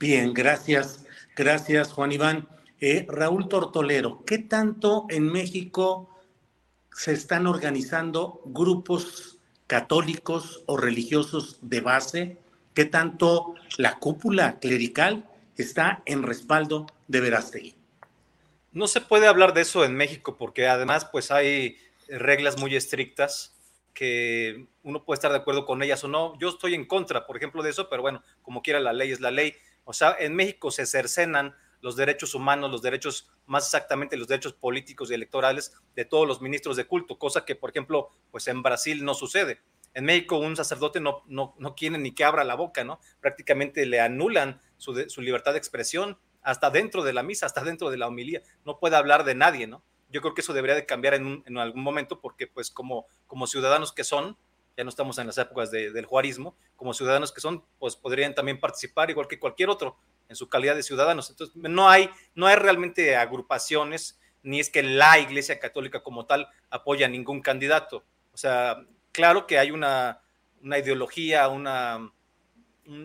Bien, 0.00 0.32
gracias. 0.32 1.04
Gracias, 1.36 1.92
Juan 1.92 2.12
Iván. 2.12 2.48
Eh, 2.80 3.04
Raúl 3.10 3.46
Tortolero, 3.50 4.24
¿qué 4.24 4.38
tanto 4.38 5.04
en 5.10 5.30
México 5.30 6.08
se 6.90 7.12
están 7.12 7.46
organizando 7.46 8.40
grupos 8.46 9.38
católicos 9.66 10.62
o 10.64 10.78
religiosos 10.78 11.58
de 11.60 11.82
base? 11.82 12.38
¿Qué 12.72 12.86
tanto 12.86 13.54
la 13.76 13.98
cúpula 13.98 14.60
clerical 14.60 15.28
está 15.58 16.02
en 16.06 16.22
respaldo 16.22 16.86
de 17.06 17.20
Verástegui? 17.20 17.74
No 18.72 18.86
se 18.86 19.02
puede 19.02 19.26
hablar 19.26 19.52
de 19.52 19.60
eso 19.60 19.84
en 19.84 19.94
México 19.94 20.38
porque 20.38 20.68
además 20.68 21.04
pues 21.04 21.30
hay 21.30 21.76
reglas 22.08 22.58
muy 22.58 22.74
estrictas 22.74 23.54
que 23.94 24.68
uno 24.84 25.04
puede 25.04 25.16
estar 25.16 25.32
de 25.32 25.38
acuerdo 25.38 25.66
con 25.66 25.82
ellas 25.82 26.04
o 26.04 26.08
no. 26.08 26.38
Yo 26.38 26.50
estoy 26.50 26.74
en 26.74 26.86
contra, 26.86 27.26
por 27.26 27.36
ejemplo, 27.36 27.62
de 27.62 27.70
eso, 27.70 27.88
pero 27.88 28.02
bueno, 28.02 28.22
como 28.42 28.62
quiera 28.62 28.78
la 28.80 28.92
ley 28.92 29.10
es 29.10 29.20
la 29.20 29.30
ley. 29.30 29.54
O 29.84 29.92
sea, 29.92 30.14
en 30.18 30.36
México 30.36 30.70
se 30.70 30.86
cercenan 30.86 31.56
los 31.80 31.96
derechos 31.96 32.34
humanos, 32.34 32.70
los 32.70 32.82
derechos, 32.82 33.28
más 33.46 33.64
exactamente 33.64 34.16
los 34.16 34.28
derechos 34.28 34.52
políticos 34.52 35.10
y 35.10 35.14
electorales 35.14 35.74
de 35.94 36.04
todos 36.04 36.26
los 36.26 36.40
ministros 36.40 36.76
de 36.76 36.86
culto, 36.86 37.18
cosa 37.18 37.44
que, 37.44 37.56
por 37.56 37.70
ejemplo, 37.70 38.10
pues 38.30 38.46
en 38.48 38.62
Brasil 38.62 39.04
no 39.04 39.14
sucede. 39.14 39.60
En 39.94 40.04
México 40.04 40.38
un 40.38 40.54
sacerdote 40.56 41.00
no, 41.00 41.24
no, 41.26 41.54
no 41.58 41.74
quiere 41.74 41.98
ni 41.98 42.12
que 42.12 42.24
abra 42.24 42.44
la 42.44 42.54
boca, 42.54 42.84
¿no? 42.84 43.00
Prácticamente 43.20 43.86
le 43.86 44.00
anulan 44.00 44.60
su, 44.76 45.08
su 45.08 45.22
libertad 45.22 45.52
de 45.52 45.58
expresión 45.58 46.18
hasta 46.42 46.70
dentro 46.70 47.02
de 47.02 47.12
la 47.12 47.22
misa, 47.22 47.46
hasta 47.46 47.64
dentro 47.64 47.90
de 47.90 47.96
la 47.98 48.06
homilía. 48.06 48.42
No 48.64 48.78
puede 48.78 48.96
hablar 48.96 49.24
de 49.24 49.34
nadie, 49.34 49.66
¿no? 49.66 49.82
Yo 50.08 50.20
creo 50.20 50.34
que 50.34 50.40
eso 50.40 50.52
debería 50.52 50.74
de 50.74 50.86
cambiar 50.86 51.14
en, 51.14 51.58
algún 51.58 51.82
momento 51.82 52.20
porque 52.20 52.46
pues 52.46 52.70
como, 52.70 53.06
como 53.26 53.46
ciudadanos 53.46 53.92
que 53.92 54.04
son, 54.04 54.36
ya 54.76 54.84
no 54.84 54.90
estamos 54.90 55.18
en 55.18 55.26
las 55.26 55.38
épocas 55.38 55.70
del 55.70 56.06
juarismo, 56.06 56.56
como 56.76 56.94
ciudadanos 56.94 57.32
que 57.32 57.40
son, 57.40 57.64
pues 57.78 57.96
podrían 57.96 58.34
también 58.34 58.60
participar 58.60 59.10
igual 59.10 59.26
que 59.26 59.38
cualquier 59.38 59.70
otro 59.70 59.98
en 60.28 60.36
su 60.36 60.48
calidad 60.48 60.76
de 60.76 60.82
ciudadanos. 60.82 61.30
Entonces, 61.30 61.56
no 61.56 61.88
hay, 61.88 62.10
no 62.34 62.46
hay 62.46 62.56
realmente 62.56 63.16
agrupaciones, 63.16 64.20
ni 64.42 64.60
es 64.60 64.70
que 64.70 64.82
la 64.82 65.18
Iglesia 65.18 65.58
Católica 65.58 66.02
como 66.02 66.26
tal 66.26 66.48
apoya 66.70 67.06
a 67.06 67.10
ningún 67.10 67.40
candidato. 67.40 68.04
O 68.32 68.36
sea, 68.36 68.86
claro 69.12 69.46
que 69.46 69.58
hay 69.58 69.70
una, 69.72 70.20
una 70.62 70.78
ideología, 70.78 71.48
una, 71.48 72.12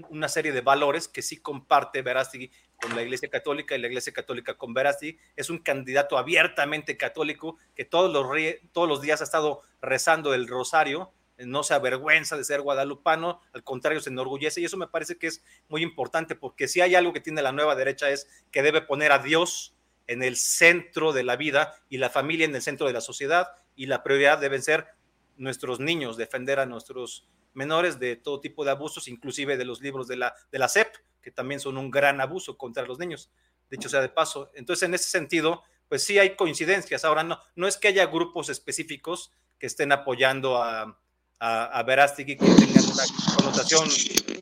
una 0.10 0.30
serie 0.30 0.52
de 0.52 0.62
valores 0.62 1.08
que 1.08 1.22
sí 1.22 1.42
comparte 1.42 2.02
Verástegui 2.02 2.52
con 2.84 2.96
la 2.96 3.02
Iglesia 3.02 3.30
Católica 3.30 3.76
y 3.76 3.80
la 3.80 3.88
Iglesia 3.88 4.12
Católica 4.12 4.56
con 4.56 4.74
Verástegui. 4.74 5.18
Es 5.36 5.50
un 5.50 5.60
candidato 5.60 6.18
abiertamente 6.18 6.98
católico 6.98 7.58
que 7.76 7.86
todos 7.86 8.12
los, 8.12 8.28
todos 8.74 8.90
los 8.90 9.02
días 9.02 9.22
ha 9.22 9.24
estado 9.24 9.62
rezando 9.82 10.34
el 10.34 10.48
rosario, 10.48 11.14
no 11.38 11.64
se 11.64 11.74
avergüenza 11.74 12.38
de 12.38 12.44
ser 12.44 12.62
guadalupano, 12.62 13.42
al 13.54 13.64
contrario, 13.64 14.02
se 14.02 14.10
enorgullece 14.10 14.62
y 14.62 14.66
eso 14.66 14.78
me 14.78 14.88
parece 14.88 15.18
que 15.18 15.28
es 15.28 15.44
muy 15.70 15.82
importante 15.82 16.36
porque 16.36 16.68
si 16.68 16.82
hay 16.82 16.94
algo 16.94 17.14
que 17.14 17.22
tiene 17.22 17.42
la 17.42 17.52
nueva 17.52 17.76
derecha 17.76 18.10
es 18.10 18.28
que 18.52 18.62
debe 18.62 18.82
poner 18.82 19.12
a 19.12 19.20
Dios 19.20 19.76
en 20.06 20.22
el 20.22 20.36
centro 20.36 21.14
de 21.14 21.24
la 21.24 21.38
vida 21.38 21.74
y 21.90 21.98
la 21.98 22.10
familia 22.10 22.46
en 22.46 22.56
el 22.56 22.62
centro 22.62 22.86
de 22.86 22.94
la 22.94 23.02
sociedad 23.02 23.48
y 23.76 23.88
la 23.88 24.04
prioridad 24.04 24.38
deben 24.38 24.62
ser 24.62 24.88
nuestros 25.38 25.80
niños, 25.80 26.18
defender 26.18 26.60
a 26.60 26.66
nuestros 26.66 27.28
menores 27.54 28.00
de 28.00 28.16
todo 28.16 28.40
tipo 28.40 28.66
de 28.66 28.72
abusos, 28.72 29.08
inclusive 29.08 29.58
de 29.58 29.66
los 29.66 29.82
libros 29.82 30.08
de 30.08 30.18
la, 30.18 30.36
de 30.52 30.60
la 30.60 30.68
SEP, 30.68 30.88
que 31.24 31.32
también 31.32 31.60
son 31.60 31.78
un 31.78 31.90
gran 31.90 32.22
abuso 32.22 32.58
contra 32.58 32.84
los 32.84 33.00
niños, 33.00 33.32
de 33.70 33.78
hecho 33.78 33.90
sea 33.90 34.02
de 34.02 34.10
paso. 34.10 34.52
Entonces, 34.54 34.84
en 34.84 34.94
ese 34.94 35.10
sentido, 35.10 35.64
pues 35.90 36.04
sí 36.04 36.20
hay 36.20 36.36
coincidencias. 36.36 37.04
Ahora, 37.06 37.24
no, 37.24 37.40
no 37.56 37.68
es 37.68 37.78
que 37.78 37.88
haya 37.88 38.06
grupos 38.06 38.50
específicos 38.50 39.32
que 39.58 39.66
estén 39.66 39.92
apoyando 39.92 40.62
a, 40.62 41.00
a, 41.40 41.66
a 41.66 41.84
Verástegui 41.84 42.38
que 42.38 42.46
tengan 42.46 42.86
una 42.86 43.04
connotación 43.36 43.90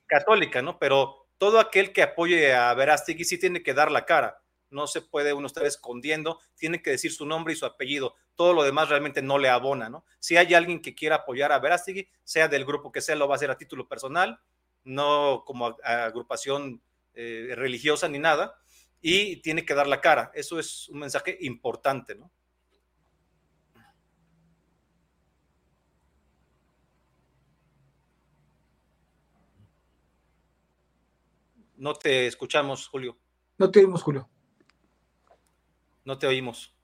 católica, 0.08 0.62
¿no? 0.62 0.78
Pero 0.78 1.28
todo 1.38 1.60
aquel 1.60 1.94
que 1.94 2.04
apoye 2.04 2.54
a 2.54 2.74
Verástegui 2.74 3.24
sí 3.24 3.38
tiene 3.38 3.64
que 3.64 3.74
dar 3.74 3.92
la 3.92 4.06
cara 4.06 4.42
no 4.72 4.88
se 4.88 5.02
puede 5.02 5.34
uno 5.34 5.48
estar 5.48 5.66
escondiendo, 5.66 6.40
tiene 6.56 6.82
que 6.82 6.92
decir 6.92 7.12
su 7.12 7.26
nombre 7.26 7.54
y 7.54 7.58
su 7.58 7.66
apellido. 7.66 8.16
Todo 8.36 8.54
lo 8.54 8.64
demás 8.64 8.90
realmente 8.90 9.22
no 9.22 9.38
le 9.38 9.50
abona, 9.50 9.90
¿no? 9.90 10.06
Si 10.20 10.38
hay 10.38 10.54
alguien 10.54 10.82
que 10.82 10.96
quiera 10.96 11.18
apoyar 11.18 11.52
a 11.52 11.60
Verástegui, 11.60 12.08
sea 12.24 12.48
del 12.48 12.66
grupo 12.66 12.92
que 12.92 13.02
sea, 13.02 13.16
lo 13.16 13.28
va 13.28 13.36
a 13.36 13.38
hacer 13.38 13.52
a 13.52 13.58
título 13.58 13.88
personal, 13.88 14.40
no 14.84 15.44
como 15.46 15.78
agrupación 15.84 16.82
eh, 17.14 17.54
religiosa 17.56 18.08
ni 18.08 18.20
nada, 18.20 18.56
y 19.02 19.38
tiene 19.38 19.66
que 19.66 19.74
dar 19.74 19.88
la 19.88 20.02
cara. 20.02 20.32
Eso 20.34 20.60
es 20.60 20.88
un 20.90 21.00
mensaje 21.00 21.38
importante, 21.42 22.16
¿no? 22.16 22.32
No 31.82 31.96
te 31.96 32.28
escuchamos, 32.28 32.88
Julio. 32.88 33.18
No 33.58 33.72
te 33.72 33.80
oímos, 33.80 34.04
Julio. 34.04 34.30
No 36.06 36.16
te 36.16 36.28
oímos. 36.28 36.76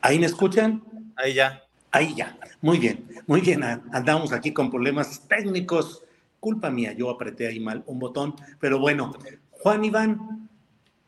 ¿Ahí 0.00 0.18
me 0.18 0.26
escuchan? 0.26 0.82
Ahí 1.14 1.34
ya. 1.34 1.64
Ahí 1.92 2.12
ya. 2.16 2.36
Muy 2.60 2.78
bien, 2.78 3.08
muy 3.28 3.40
bien. 3.40 3.62
Andamos 3.62 4.32
aquí 4.32 4.52
con 4.52 4.72
problemas 4.72 5.28
técnicos. 5.28 6.02
Culpa 6.42 6.70
mía, 6.70 6.92
yo 6.92 7.08
apreté 7.08 7.46
ahí 7.46 7.60
mal 7.60 7.84
un 7.86 8.00
botón. 8.00 8.34
Pero 8.58 8.80
bueno, 8.80 9.14
Juan 9.52 9.84
Iván, 9.84 10.48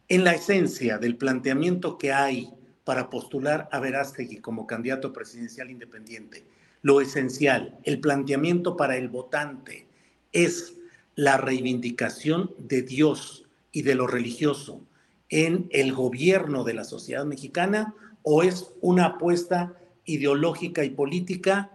en 0.06 0.22
la 0.22 0.32
esencia 0.32 0.96
del 0.98 1.16
planteamiento 1.16 1.98
que 1.98 2.12
hay 2.12 2.50
para 2.84 3.10
postular 3.10 3.68
a 3.72 3.80
Verástegui 3.80 4.36
como 4.36 4.68
candidato 4.68 5.12
presidencial 5.12 5.72
independiente, 5.72 6.46
lo 6.82 7.00
esencial, 7.00 7.76
el 7.82 7.98
planteamiento 7.98 8.76
para 8.76 8.96
el 8.96 9.08
votante 9.08 9.88
es 10.30 10.76
la 11.16 11.36
reivindicación 11.36 12.52
de 12.56 12.82
Dios 12.82 13.44
y 13.72 13.82
de 13.82 13.96
lo 13.96 14.06
religioso 14.06 14.86
en 15.30 15.66
el 15.70 15.94
gobierno 15.94 16.62
de 16.62 16.74
la 16.74 16.84
sociedad 16.84 17.24
mexicana 17.24 17.92
o 18.22 18.44
es 18.44 18.70
una 18.80 19.06
apuesta 19.06 19.74
ideológica 20.04 20.84
y 20.84 20.90
política 20.90 21.72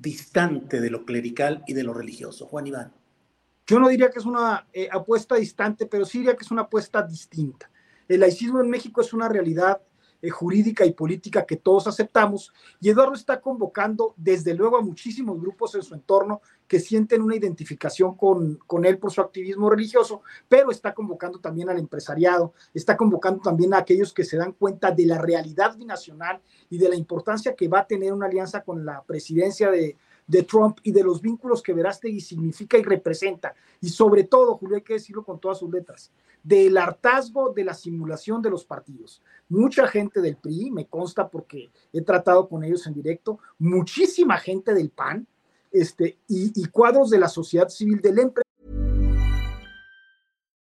distante 0.00 0.80
de 0.80 0.90
lo 0.90 1.04
clerical 1.04 1.62
y 1.66 1.74
de 1.74 1.82
lo 1.82 1.94
religioso? 1.94 2.46
Juan 2.46 2.66
Iván. 2.66 2.92
Yo 3.66 3.78
no 3.78 3.88
diría 3.88 4.10
que 4.10 4.18
es 4.18 4.24
una 4.24 4.66
eh, 4.72 4.88
apuesta 4.90 5.36
distante, 5.36 5.86
pero 5.86 6.04
sí 6.04 6.18
diría 6.18 6.36
que 6.36 6.44
es 6.44 6.50
una 6.50 6.62
apuesta 6.62 7.02
distinta. 7.02 7.70
El 8.08 8.20
laicismo 8.20 8.60
en 8.60 8.70
México 8.70 9.02
es 9.02 9.12
una 9.12 9.28
realidad 9.28 9.80
eh, 10.20 10.30
jurídica 10.30 10.84
y 10.84 10.92
política 10.92 11.46
que 11.46 11.56
todos 11.56 11.86
aceptamos. 11.86 12.52
Y 12.80 12.90
Eduardo 12.90 13.14
está 13.14 13.40
convocando, 13.40 14.14
desde 14.16 14.54
luego, 14.54 14.76
a 14.76 14.82
muchísimos 14.82 15.40
grupos 15.40 15.74
en 15.74 15.82
su 15.82 15.94
entorno 15.94 16.40
que 16.66 16.80
sienten 16.80 17.22
una 17.22 17.36
identificación 17.36 18.16
con, 18.16 18.56
con 18.66 18.84
él 18.84 18.98
por 18.98 19.12
su 19.12 19.20
activismo 19.20 19.70
religioso, 19.70 20.22
pero 20.48 20.70
está 20.70 20.92
convocando 20.92 21.38
también 21.38 21.70
al 21.70 21.78
empresariado, 21.78 22.52
está 22.74 22.96
convocando 22.96 23.40
también 23.40 23.74
a 23.74 23.78
aquellos 23.78 24.12
que 24.12 24.24
se 24.24 24.36
dan 24.36 24.52
cuenta 24.52 24.90
de 24.90 25.06
la 25.06 25.18
realidad 25.18 25.76
binacional 25.76 26.40
y 26.68 26.78
de 26.78 26.88
la 26.88 26.96
importancia 26.96 27.54
que 27.54 27.68
va 27.68 27.80
a 27.80 27.86
tener 27.86 28.12
una 28.12 28.26
alianza 28.26 28.62
con 28.62 28.84
la 28.84 29.02
presidencia 29.02 29.70
de, 29.70 29.96
de 30.28 30.42
Trump 30.44 30.78
y 30.84 30.92
de 30.92 31.02
los 31.02 31.20
vínculos 31.20 31.62
que 31.62 31.72
Verástegui 31.72 32.20
significa 32.20 32.78
y 32.78 32.82
representa. 32.82 33.54
Y 33.80 33.88
sobre 33.88 34.24
todo, 34.24 34.56
Julio, 34.58 34.76
hay 34.76 34.82
que 34.82 34.92
decirlo 34.92 35.24
con 35.24 35.40
todas 35.40 35.58
sus 35.58 35.72
letras, 35.72 36.12
del 36.42 36.76
hartazgo 36.76 37.52
de 37.52 37.64
la 37.64 37.74
simulación 37.74 38.40
de 38.40 38.50
los 38.50 38.64
partidos. 38.64 39.22
Mucha 39.48 39.88
gente 39.88 40.20
del 40.20 40.36
PRI, 40.36 40.70
me 40.70 40.86
consta 40.86 41.28
porque 41.28 41.70
he 41.92 42.02
tratado 42.02 42.48
con 42.48 42.62
ellos 42.62 42.86
en 42.86 42.94
directo, 42.94 43.40
muchísima 43.58 44.36
gente 44.38 44.74
del 44.74 44.90
PAN 44.90 45.26
este, 45.72 46.18
y, 46.28 46.52
y 46.54 46.66
cuadros 46.66 47.10
de 47.10 47.18
la 47.18 47.28
sociedad 47.28 47.68
civil 47.68 48.00
del 48.00 48.18
empresa. 48.18 48.44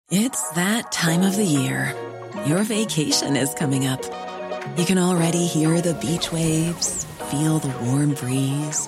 It's 0.09 0.51
that 0.51 0.89
time 0.91 1.21
of 1.21 1.35
the 1.35 1.43
year. 1.43 1.93
Your 2.45 2.63
vacation 2.63 3.35
is 3.35 3.53
coming 3.53 3.87
up. 3.87 3.99
You 4.77 4.85
can 4.85 4.97
already 4.97 5.45
hear 5.47 5.81
the 5.81 5.95
beach 5.95 6.31
waves, 6.31 7.05
feel 7.29 7.59
the 7.59 7.73
warm 7.83 8.13
breeze. 8.13 8.87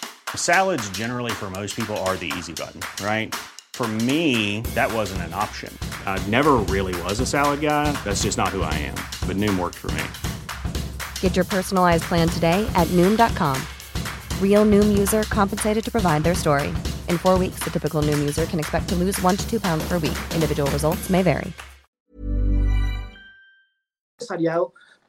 Salads, 0.35 0.87
generally, 0.91 1.31
for 1.31 1.49
most 1.49 1.75
people, 1.75 1.97
are 2.05 2.15
the 2.17 2.31
easy 2.37 2.53
button, 2.53 2.79
right? 3.03 3.33
For 3.73 3.87
me, 3.87 4.61
that 4.75 4.93
wasn't 4.93 5.23
an 5.23 5.33
option. 5.33 5.75
I 6.05 6.23
never 6.27 6.57
really 6.69 6.93
was 7.01 7.19
a 7.19 7.25
salad 7.25 7.61
guy. 7.61 7.91
That's 8.03 8.21
just 8.21 8.37
not 8.37 8.49
who 8.49 8.61
I 8.61 8.73
am. 8.75 8.95
But 9.25 9.37
Noom 9.37 9.57
worked 9.57 9.77
for 9.77 9.89
me. 9.91 10.03
Get 11.19 11.35
your 11.35 11.45
personalized 11.45 12.03
plan 12.03 12.29
today 12.29 12.69
at 12.75 12.87
Noom.com. 12.89 13.59
Real 14.39 14.65
Noom 14.65 14.95
user 14.95 15.23
compensated 15.23 15.83
to 15.83 15.91
provide 15.91 16.23
their 16.23 16.35
story. 16.35 16.67
In 17.09 17.17
four 17.17 17.39
weeks, 17.39 17.63
the 17.63 17.71
typical 17.71 18.03
Noom 18.03 18.19
user 18.19 18.45
can 18.45 18.59
expect 18.59 18.87
to 18.89 18.95
lose 18.95 19.19
one 19.23 19.35
to 19.35 19.49
two 19.49 19.59
pounds 19.59 19.83
per 19.87 19.97
week. 19.97 20.17
Individual 20.35 20.69
results 20.69 21.09
may 21.09 21.23
vary. 21.23 21.51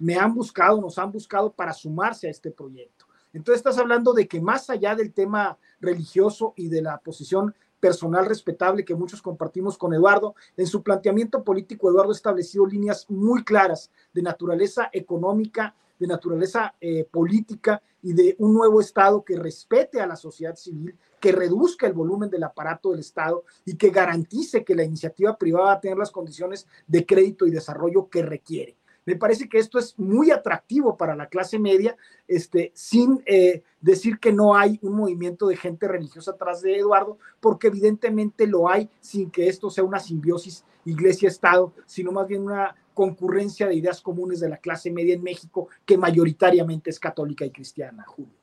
Me 0.00 0.14
han 0.14 0.35
buscado, 0.35 0.80
nos 0.80 0.96
han 0.96 1.12
buscado 1.12 1.54
para 1.54 1.72
sumarse 1.72 2.26
a 2.26 2.30
este 2.30 2.50
proyecto. 2.50 3.01
Entonces 3.32 3.60
estás 3.60 3.78
hablando 3.78 4.12
de 4.12 4.28
que 4.28 4.40
más 4.40 4.70
allá 4.70 4.94
del 4.94 5.12
tema 5.12 5.58
religioso 5.80 6.54
y 6.56 6.68
de 6.68 6.82
la 6.82 6.98
posición 6.98 7.54
personal 7.80 8.26
respetable 8.26 8.84
que 8.84 8.94
muchos 8.94 9.20
compartimos 9.20 9.76
con 9.76 9.92
Eduardo, 9.92 10.36
en 10.56 10.68
su 10.68 10.84
planteamiento 10.84 11.42
político 11.42 11.90
Eduardo 11.90 12.12
ha 12.12 12.14
establecido 12.14 12.64
líneas 12.64 13.10
muy 13.10 13.42
claras 13.42 13.90
de 14.12 14.22
naturaleza 14.22 14.88
económica, 14.92 15.74
de 15.98 16.06
naturaleza 16.06 16.74
eh, 16.80 17.04
política 17.10 17.82
y 18.02 18.12
de 18.12 18.36
un 18.38 18.54
nuevo 18.54 18.80
Estado 18.80 19.24
que 19.24 19.36
respete 19.36 20.00
a 20.00 20.06
la 20.06 20.14
sociedad 20.14 20.54
civil, 20.54 20.96
que 21.18 21.32
reduzca 21.32 21.86
el 21.86 21.92
volumen 21.92 22.30
del 22.30 22.44
aparato 22.44 22.90
del 22.90 23.00
Estado 23.00 23.44
y 23.64 23.76
que 23.76 23.90
garantice 23.90 24.64
que 24.64 24.76
la 24.76 24.84
iniciativa 24.84 25.36
privada 25.36 25.66
va 25.66 25.72
a 25.72 25.80
tener 25.80 25.98
las 25.98 26.10
condiciones 26.10 26.66
de 26.86 27.04
crédito 27.06 27.46
y 27.46 27.50
desarrollo 27.50 28.08
que 28.08 28.22
requiere. 28.22 28.76
Me 29.04 29.16
parece 29.16 29.48
que 29.48 29.58
esto 29.58 29.78
es 29.78 29.98
muy 29.98 30.30
atractivo 30.30 30.96
para 30.96 31.16
la 31.16 31.26
clase 31.26 31.58
media, 31.58 31.96
este, 32.28 32.70
sin 32.74 33.22
eh, 33.26 33.62
decir 33.80 34.18
que 34.18 34.32
no 34.32 34.54
hay 34.54 34.78
un 34.82 34.94
movimiento 34.94 35.48
de 35.48 35.56
gente 35.56 35.88
religiosa 35.88 36.32
atrás 36.32 36.62
de 36.62 36.76
Eduardo, 36.76 37.18
porque 37.40 37.66
evidentemente 37.66 38.46
lo 38.46 38.68
hay 38.68 38.88
sin 39.00 39.30
que 39.30 39.48
esto 39.48 39.70
sea 39.70 39.84
una 39.84 39.98
simbiosis 39.98 40.64
iglesia-estado, 40.84 41.72
sino 41.86 42.12
más 42.12 42.28
bien 42.28 42.42
una 42.42 42.76
concurrencia 42.94 43.66
de 43.66 43.74
ideas 43.74 44.00
comunes 44.00 44.40
de 44.40 44.48
la 44.48 44.58
clase 44.58 44.90
media 44.90 45.14
en 45.14 45.22
México, 45.22 45.68
que 45.84 45.96
mayoritariamente 45.96 46.90
es 46.90 47.00
católica 47.00 47.44
y 47.44 47.50
cristiana, 47.50 48.04
Julio. 48.04 48.34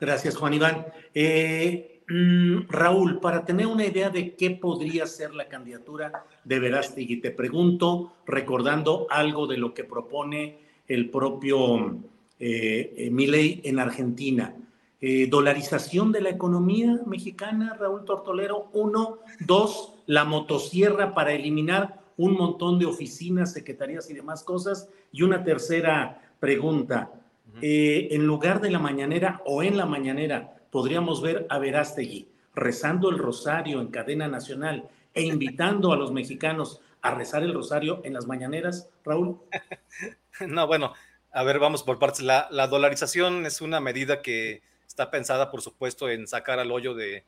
Gracias, 0.00 0.36
Juan 0.36 0.54
Iván. 0.54 0.86
Eh, 1.12 1.99
Mm, 2.10 2.66
Raúl, 2.68 3.20
para 3.20 3.44
tener 3.44 3.68
una 3.68 3.86
idea 3.86 4.10
de 4.10 4.34
qué 4.34 4.50
podría 4.50 5.06
ser 5.06 5.32
la 5.32 5.46
candidatura 5.46 6.24
de 6.42 6.58
Verástegui, 6.58 7.20
te 7.20 7.30
pregunto, 7.30 8.14
recordando 8.26 9.06
algo 9.10 9.46
de 9.46 9.56
lo 9.56 9.72
que 9.74 9.84
propone 9.84 10.58
el 10.88 11.08
propio 11.08 11.98
eh, 12.40 12.94
eh 12.96 13.10
Milei 13.12 13.60
en 13.62 13.78
Argentina. 13.78 14.56
Eh, 15.00 15.28
dolarización 15.30 16.10
de 16.10 16.20
la 16.20 16.30
economía 16.30 17.00
mexicana, 17.06 17.76
Raúl 17.78 18.04
Tortolero, 18.04 18.70
uno, 18.72 19.20
dos, 19.38 19.94
la 20.06 20.24
motosierra 20.24 21.14
para 21.14 21.32
eliminar 21.32 22.00
un 22.16 22.34
montón 22.34 22.80
de 22.80 22.86
oficinas, 22.86 23.52
secretarías 23.52 24.10
y 24.10 24.14
demás 24.14 24.42
cosas. 24.42 24.88
Y 25.12 25.22
una 25.22 25.44
tercera 25.44 26.20
pregunta, 26.40 27.19
eh, 27.62 28.08
en 28.10 28.26
lugar 28.26 28.60
de 28.60 28.70
la 28.70 28.78
mañanera 28.78 29.42
o 29.44 29.62
en 29.62 29.76
la 29.76 29.86
mañanera, 29.86 30.54
podríamos 30.70 31.22
ver 31.22 31.46
a 31.48 31.58
Verástegui 31.58 32.28
rezando 32.54 33.10
el 33.10 33.18
rosario 33.18 33.80
en 33.80 33.88
cadena 33.88 34.28
nacional 34.28 34.88
e 35.14 35.22
invitando 35.22 35.92
a 35.92 35.96
los 35.96 36.12
mexicanos 36.12 36.80
a 37.02 37.14
rezar 37.14 37.42
el 37.42 37.54
rosario 37.54 38.00
en 38.04 38.14
las 38.14 38.26
mañaneras, 38.26 38.88
Raúl? 39.04 39.38
No, 40.46 40.66
bueno, 40.66 40.94
a 41.32 41.42
ver, 41.42 41.58
vamos 41.58 41.82
por 41.82 41.98
partes. 41.98 42.22
La, 42.22 42.48
dolarización 42.66 43.44
es 43.44 43.60
una 43.60 43.78
medida 43.78 44.22
que 44.22 44.62
está 44.86 45.10
pensada, 45.10 45.50
por 45.50 45.60
supuesto, 45.60 46.08
en 46.08 46.26
sacar 46.26 46.58
al 46.58 46.72
hoyo 46.72 46.94
de, 46.94 47.26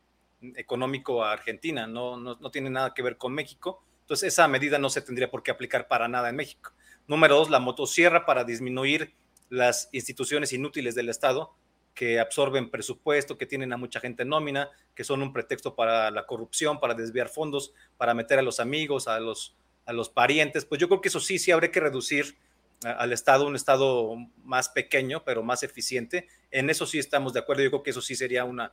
económico 0.57 1.23
a 1.23 1.33
Argentina, 1.33 1.87
no, 1.87 2.17
no, 2.17 2.37
no 2.41 2.51
tiene 2.51 2.71
nada 2.71 2.95
que 2.95 3.03
ver 3.03 3.19
con 3.19 3.35
México. 3.35 3.85
Entonces, 4.01 4.33
esa 4.33 4.49
medida 4.49 4.79
no 4.79 4.89
se 4.89 5.03
tendría 5.03 5.31
por 5.31 5.43
qué 5.43 5.51
aplicar 5.51 5.89
para 5.89 6.09
nada 6.09 6.31
en 6.31 6.37
México. 6.37 6.73
Número 7.07 7.37
dos, 7.37 7.51
la 7.51 7.61
motosierra 7.61 8.25
para 8.25 8.45
disminuir 8.45 9.13
las 9.53 9.91
instituciones 9.93 10.55
inútiles 10.55 10.95
del 10.95 11.11
Estado 11.11 11.55
que 11.93 12.19
absorben 12.19 12.71
presupuesto, 12.71 13.37
que 13.37 13.45
tienen 13.45 13.75
a 13.75 13.77
mucha 13.77 14.01
gente 14.01 14.23
en 14.23 14.31
nómina, 14.31 14.71
que 14.95 15.05
son 15.05 15.21
un 15.21 15.31
pretexto 15.31 15.75
para 15.75 16.11
la 16.11 16.25
corrupción, 16.25 16.81
para 16.81 16.95
desviar 16.95 17.29
fondos, 17.29 17.75
para 17.99 18.15
meter 18.15 18.39
a 18.39 18.43
los 18.43 18.61
amigos, 18.61 19.09
a 19.09 19.21
los, 19.21 19.55
a 19.85 19.93
los 19.93 20.09
parientes, 20.09 20.65
pues 20.65 20.81
yo 20.81 20.89
creo 20.89 21.03
que 21.03 21.09
eso 21.09 21.21
sí, 21.21 21.39
sí 21.39 21.51
habría 21.51 21.71
que 21.71 21.81
reducir 21.81 22.35
al 22.83 23.13
Estado, 23.13 23.47
un 23.47 23.55
Estado 23.55 24.17
más 24.43 24.71
pequeño, 24.71 25.23
pero 25.23 25.43
más 25.43 25.63
eficiente. 25.63 26.29
En 26.51 26.71
eso 26.71 26.87
sí 26.87 26.99
estamos 26.99 27.35
de 27.35 27.41
acuerdo, 27.41 27.63
yo 27.63 27.71
creo 27.71 27.83
que 27.83 27.91
eso 27.91 28.01
sí 28.01 28.17
sería 28.17 28.47
una, 28.47 28.73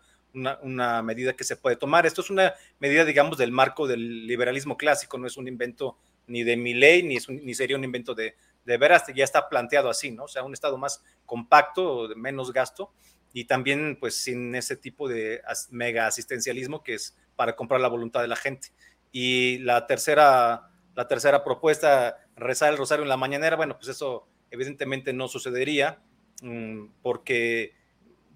una, 0.61 1.03
medida 1.03 1.33
que 1.33 1.43
se 1.43 1.57
puede 1.57 1.75
tomar. 1.75 2.05
Esto 2.05 2.21
es 2.21 2.29
una 2.29 2.53
medida, 2.79 3.03
digamos, 3.03 3.37
del 3.37 3.51
marco 3.51 3.85
del 3.85 4.27
liberalismo 4.27 4.77
clásico, 4.77 5.17
no 5.17 5.27
es 5.27 5.35
un 5.35 5.49
invento 5.49 5.97
ni 6.27 6.43
de 6.43 6.55
mi 6.55 6.73
ley, 6.73 7.03
ni, 7.03 7.17
ni 7.41 7.53
sería 7.53 7.75
un 7.75 7.83
invento 7.83 8.15
de, 8.15 8.35
de 8.69 8.77
veras, 8.77 9.03
ya 9.13 9.23
está 9.23 9.49
planteado 9.49 9.89
así, 9.89 10.11
¿no? 10.11 10.23
O 10.23 10.27
sea, 10.27 10.43
un 10.43 10.53
Estado 10.53 10.77
más 10.77 11.03
compacto, 11.25 12.07
de 12.07 12.15
menos 12.15 12.53
gasto, 12.53 12.91
y 13.33 13.45
también 13.45 13.97
pues 13.99 14.15
sin 14.15 14.55
ese 14.55 14.75
tipo 14.75 15.07
de 15.07 15.41
mega 15.69 16.07
asistencialismo 16.07 16.83
que 16.83 16.95
es 16.95 17.17
para 17.35 17.55
comprar 17.55 17.81
la 17.81 17.87
voluntad 17.87 18.21
de 18.21 18.27
la 18.27 18.35
gente. 18.35 18.69
Y 19.11 19.59
la 19.59 19.87
tercera, 19.87 20.69
la 20.95 21.07
tercera 21.07 21.43
propuesta, 21.43 22.17
rezar 22.35 22.71
el 22.71 22.77
rosario 22.77 23.03
en 23.03 23.09
la 23.09 23.17
mañanera, 23.17 23.55
bueno, 23.55 23.75
pues 23.77 23.89
eso 23.89 24.27
evidentemente 24.51 25.13
no 25.13 25.27
sucedería 25.27 26.01
mm, 26.41 26.85
porque 27.01 27.73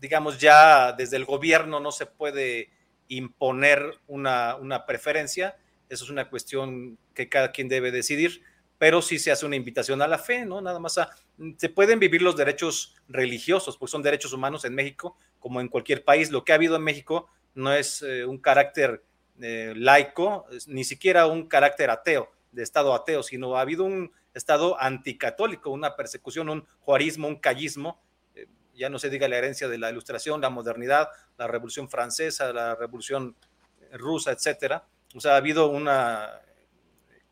digamos, 0.04 0.38
ya 0.38 0.92
desde 0.92 1.16
el 1.16 1.24
gobierno 1.24 1.80
no 1.80 1.94
se 1.94 2.06
puede 2.06 2.70
imponer 3.08 4.00
una, 4.08 4.58
una 4.58 4.86
preferencia, 4.86 5.56
eso 5.88 6.04
es 6.04 6.10
una 6.10 6.30
cuestión 6.30 6.98
que 7.14 7.30
cada 7.30 7.54
quien 7.54 7.70
debe 7.70 7.90
decidir, 7.90 8.42
pero 8.84 9.02
sí 9.02 9.18
se 9.18 9.32
hace 9.32 9.46
una 9.46 9.56
invitación 9.56 10.02
a 10.02 10.10
la 10.10 10.18
fe, 10.18 10.46
¿no? 10.46 10.60
Nada 10.60 10.78
más 10.78 11.00
se 11.56 11.70
pueden 11.70 12.00
vivir 12.00 12.22
los 12.22 12.36
derechos 12.36 12.94
religiosos, 13.08 13.78
pues 13.78 13.90
son 13.90 14.02
derechos 14.02 14.34
humanos 14.34 14.66
en 14.66 14.76
México, 14.76 15.16
como 15.40 15.62
en 15.62 15.70
cualquier 15.70 16.04
país. 16.04 16.32
Lo 16.32 16.44
que 16.44 16.52
ha 16.52 16.56
habido 16.56 16.76
en 16.76 16.84
México 16.84 17.30
no 17.56 17.72
es 17.72 18.02
eh, 18.02 18.26
un 18.26 18.40
carácter 18.40 19.02
eh, 19.40 19.72
laico, 19.78 20.48
ni 20.68 20.84
siquiera 20.84 21.28
un 21.28 21.48
carácter 21.48 21.92
ateo, 21.92 22.30
de 22.52 22.62
Estado 22.62 22.94
ateo, 22.94 23.24
sino 23.24 23.56
ha 23.56 23.62
habido 23.62 23.86
un 23.86 24.12
Estado 24.34 24.78
anticatólico, 24.78 25.70
una 25.70 25.96
persecución, 25.96 26.50
un 26.50 26.66
juarismo, 26.82 27.30
un 27.30 27.38
callismo, 27.38 28.02
eh, 28.36 28.48
ya 28.76 28.90
no 28.90 29.00
se 29.00 29.10
diga 29.10 29.30
la 29.30 29.38
herencia 29.38 29.70
de 29.70 29.78
la 29.78 29.92
ilustración, 29.92 30.42
la 30.42 30.50
modernidad, 30.50 31.08
la 31.38 31.48
revolución 31.48 31.88
francesa, 31.88 32.52
la 32.52 32.76
revolución 32.76 33.38
rusa, 33.94 34.34
etcétera. 34.34 34.84
O 35.16 35.22
sea, 35.22 35.36
ha 35.36 35.38
habido 35.38 35.70
una 35.70 36.42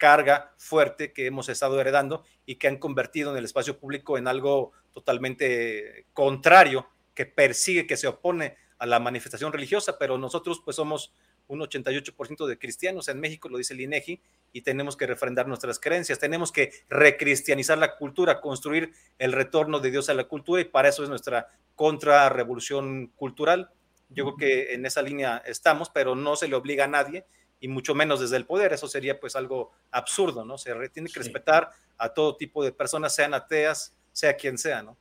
carga 0.02 0.56
fuerte 0.58 1.14
que 1.14 1.28
hemos 1.28 1.48
estado 1.48 1.80
heredando 1.80 2.24
y 2.44 2.56
que 2.56 2.68
han 2.68 2.78
convertido 2.78 3.30
en 3.30 3.38
el 3.38 3.46
espacio 3.46 3.78
público 3.78 4.18
en 4.18 4.28
algo 4.28 4.72
totalmente 4.94 6.08
contrario, 6.12 6.90
que 7.14 7.28
persigue, 7.28 7.86
que 7.86 7.98
se 7.98 8.08
opone 8.08 8.58
a 8.80 8.88
la 8.88 9.00
manifestación 9.00 9.54
religiosa, 9.54 10.00
pero 10.00 10.18
nosotros 10.18 10.60
pues 10.66 10.78
somos 10.78 11.14
un 11.46 11.60
88% 11.60 12.48
de 12.48 12.58
cristianos 12.58 13.10
en 13.10 13.20
México, 13.20 13.48
lo 13.48 13.60
dice 13.60 13.76
el 13.76 13.82
INEGI, 13.82 14.20
y 14.52 14.62
tenemos 14.64 14.98
que 14.98 15.06
refrendar 15.06 15.48
nuestras 15.48 15.80
creencias, 15.80 16.18
tenemos 16.18 16.52
que 16.52 16.72
recristianizar 16.90 17.78
la 17.78 17.96
cultura, 17.96 18.42
construir 18.42 18.94
el 19.20 19.34
retorno 19.34 19.82
de 19.82 19.92
Dios 19.92 20.10
a 20.10 20.16
la 20.16 20.24
cultura 20.24 20.64
y 20.64 20.66
para 20.66 20.90
eso 20.90 21.04
es 21.04 21.10
nuestra 21.10 21.50
contrarrevolución 21.76 23.12
cultural. 23.16 23.70
Yo 24.10 24.26
creo 24.26 24.38
que 24.38 24.74
en 24.74 24.88
esa 24.88 25.04
línea 25.04 25.44
estamos, 25.46 25.92
pero 25.92 26.16
no 26.16 26.36
se 26.36 26.48
le 26.48 26.56
obliga 26.56 26.86
a 26.86 26.88
nadie 26.88 27.24
y 27.62 27.68
mucho 27.68 27.96
menos 27.96 28.20
desde 28.20 28.36
el 28.36 28.46
poder. 28.46 28.74
Eso 28.74 28.88
sería 28.88 29.18
pues 29.20 29.36
algo 29.38 29.72
absurdo, 29.92 30.44
¿no? 30.44 30.58
Se 30.58 30.74
tiene 30.90 31.10
que 31.10 31.20
respetar 31.20 31.70
a 31.98 32.10
todo 32.10 32.36
tipo 32.36 32.64
de 32.64 32.74
personas, 32.74 33.16
sean 33.16 33.34
ateas, 33.34 33.94
sea 34.12 34.36
quien 34.36 34.58
sea, 34.58 34.82
¿no? 34.82 34.98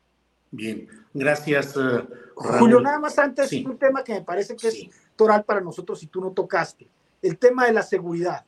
Bien, 0.53 0.89
gracias. 1.15 1.77
Uh, 1.77 2.07
Julio, 2.35 2.81
nada 2.81 2.99
más 2.99 3.19
antes, 3.19 3.51
un 3.53 3.79
tema 3.79 4.05
que 4.05 4.13
me 4.13 4.23
parece 4.23 4.55
que 4.57 4.69
es 4.69 4.87
toral 5.17 5.45
para 5.45 5.61
nosotros 5.61 6.03
y 6.03 6.09
tú 6.09 6.21
no 6.21 6.33
tocaste, 6.33 6.89
el 7.23 7.39
tema 7.39 7.67
de 7.67 7.73
la 7.73 7.83
seguridad. 7.83 8.45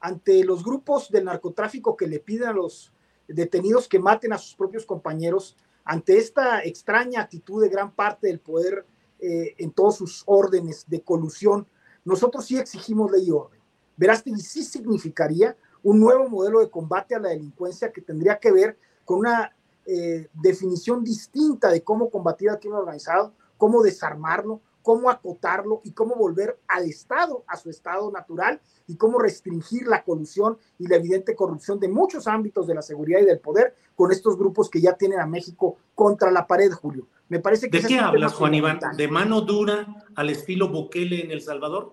Ante 0.00 0.44
los 0.44 0.62
grupos 0.62 1.10
del 1.10 1.24
narcotráfico 1.24 1.96
que 1.96 2.06
le 2.06 2.20
piden 2.20 2.48
a 2.48 2.52
los 2.52 2.92
detenidos 3.26 3.88
que 3.88 3.98
maten 3.98 4.32
a 4.32 4.38
sus 4.38 4.54
propios 4.54 4.86
compañeros, 4.86 5.56
ante 5.84 6.18
esta 6.18 6.62
extraña 6.62 7.22
actitud 7.22 7.62
de 7.62 7.68
gran 7.68 7.92
parte 7.92 8.28
del 8.28 8.38
poder 8.38 8.86
eh, 9.18 9.54
en 9.58 9.72
todos 9.72 9.96
sus 9.96 10.22
órdenes 10.26 10.84
de 10.88 11.00
colusión, 11.02 11.66
nosotros 12.08 12.46
sí 12.46 12.56
exigimos 12.56 13.10
ley 13.10 13.26
y 13.26 13.30
orden. 13.30 13.60
Verástegui 13.96 14.40
sí 14.40 14.64
significaría 14.64 15.54
un 15.82 16.00
nuevo 16.00 16.26
modelo 16.28 16.60
de 16.60 16.70
combate 16.70 17.14
a 17.14 17.18
la 17.18 17.28
delincuencia 17.28 17.92
que 17.92 18.00
tendría 18.00 18.38
que 18.38 18.50
ver 18.50 18.78
con 19.04 19.18
una 19.18 19.54
eh, 19.84 20.28
definición 20.32 21.04
distinta 21.04 21.68
de 21.68 21.82
cómo 21.82 22.08
combatir 22.08 22.48
al 22.48 22.58
crimen 22.58 22.78
organizado, 22.78 23.34
cómo 23.58 23.82
desarmarlo, 23.82 24.62
cómo 24.88 25.10
acotarlo 25.10 25.82
y 25.84 25.92
cómo 25.92 26.14
volver 26.14 26.58
al 26.66 26.86
Estado 26.86 27.44
a 27.46 27.58
su 27.58 27.68
estado 27.68 28.10
natural 28.10 28.58
y 28.86 28.96
cómo 28.96 29.18
restringir 29.18 29.86
la 29.86 30.02
colusión 30.02 30.56
y 30.78 30.86
la 30.86 30.96
evidente 30.96 31.36
corrupción 31.36 31.78
de 31.78 31.88
muchos 31.88 32.26
ámbitos 32.26 32.66
de 32.66 32.74
la 32.74 32.80
seguridad 32.80 33.20
y 33.20 33.26
del 33.26 33.38
poder 33.38 33.74
con 33.94 34.12
estos 34.12 34.38
grupos 34.38 34.70
que 34.70 34.80
ya 34.80 34.94
tienen 34.94 35.20
a 35.20 35.26
México 35.26 35.76
contra 35.94 36.30
la 36.30 36.46
pared, 36.46 36.72
Julio. 36.72 37.06
Me 37.28 37.38
parece 37.38 37.68
que 37.68 37.82
¿De 37.82 37.86
qué 37.86 37.98
hablas, 37.98 38.32
Juan 38.32 38.54
Iván? 38.54 38.80
¿De 38.96 39.08
mano 39.08 39.42
dura 39.42 39.86
al 40.14 40.30
estilo 40.30 40.70
Bukele 40.70 41.22
en 41.22 41.32
El 41.32 41.42
Salvador? 41.42 41.92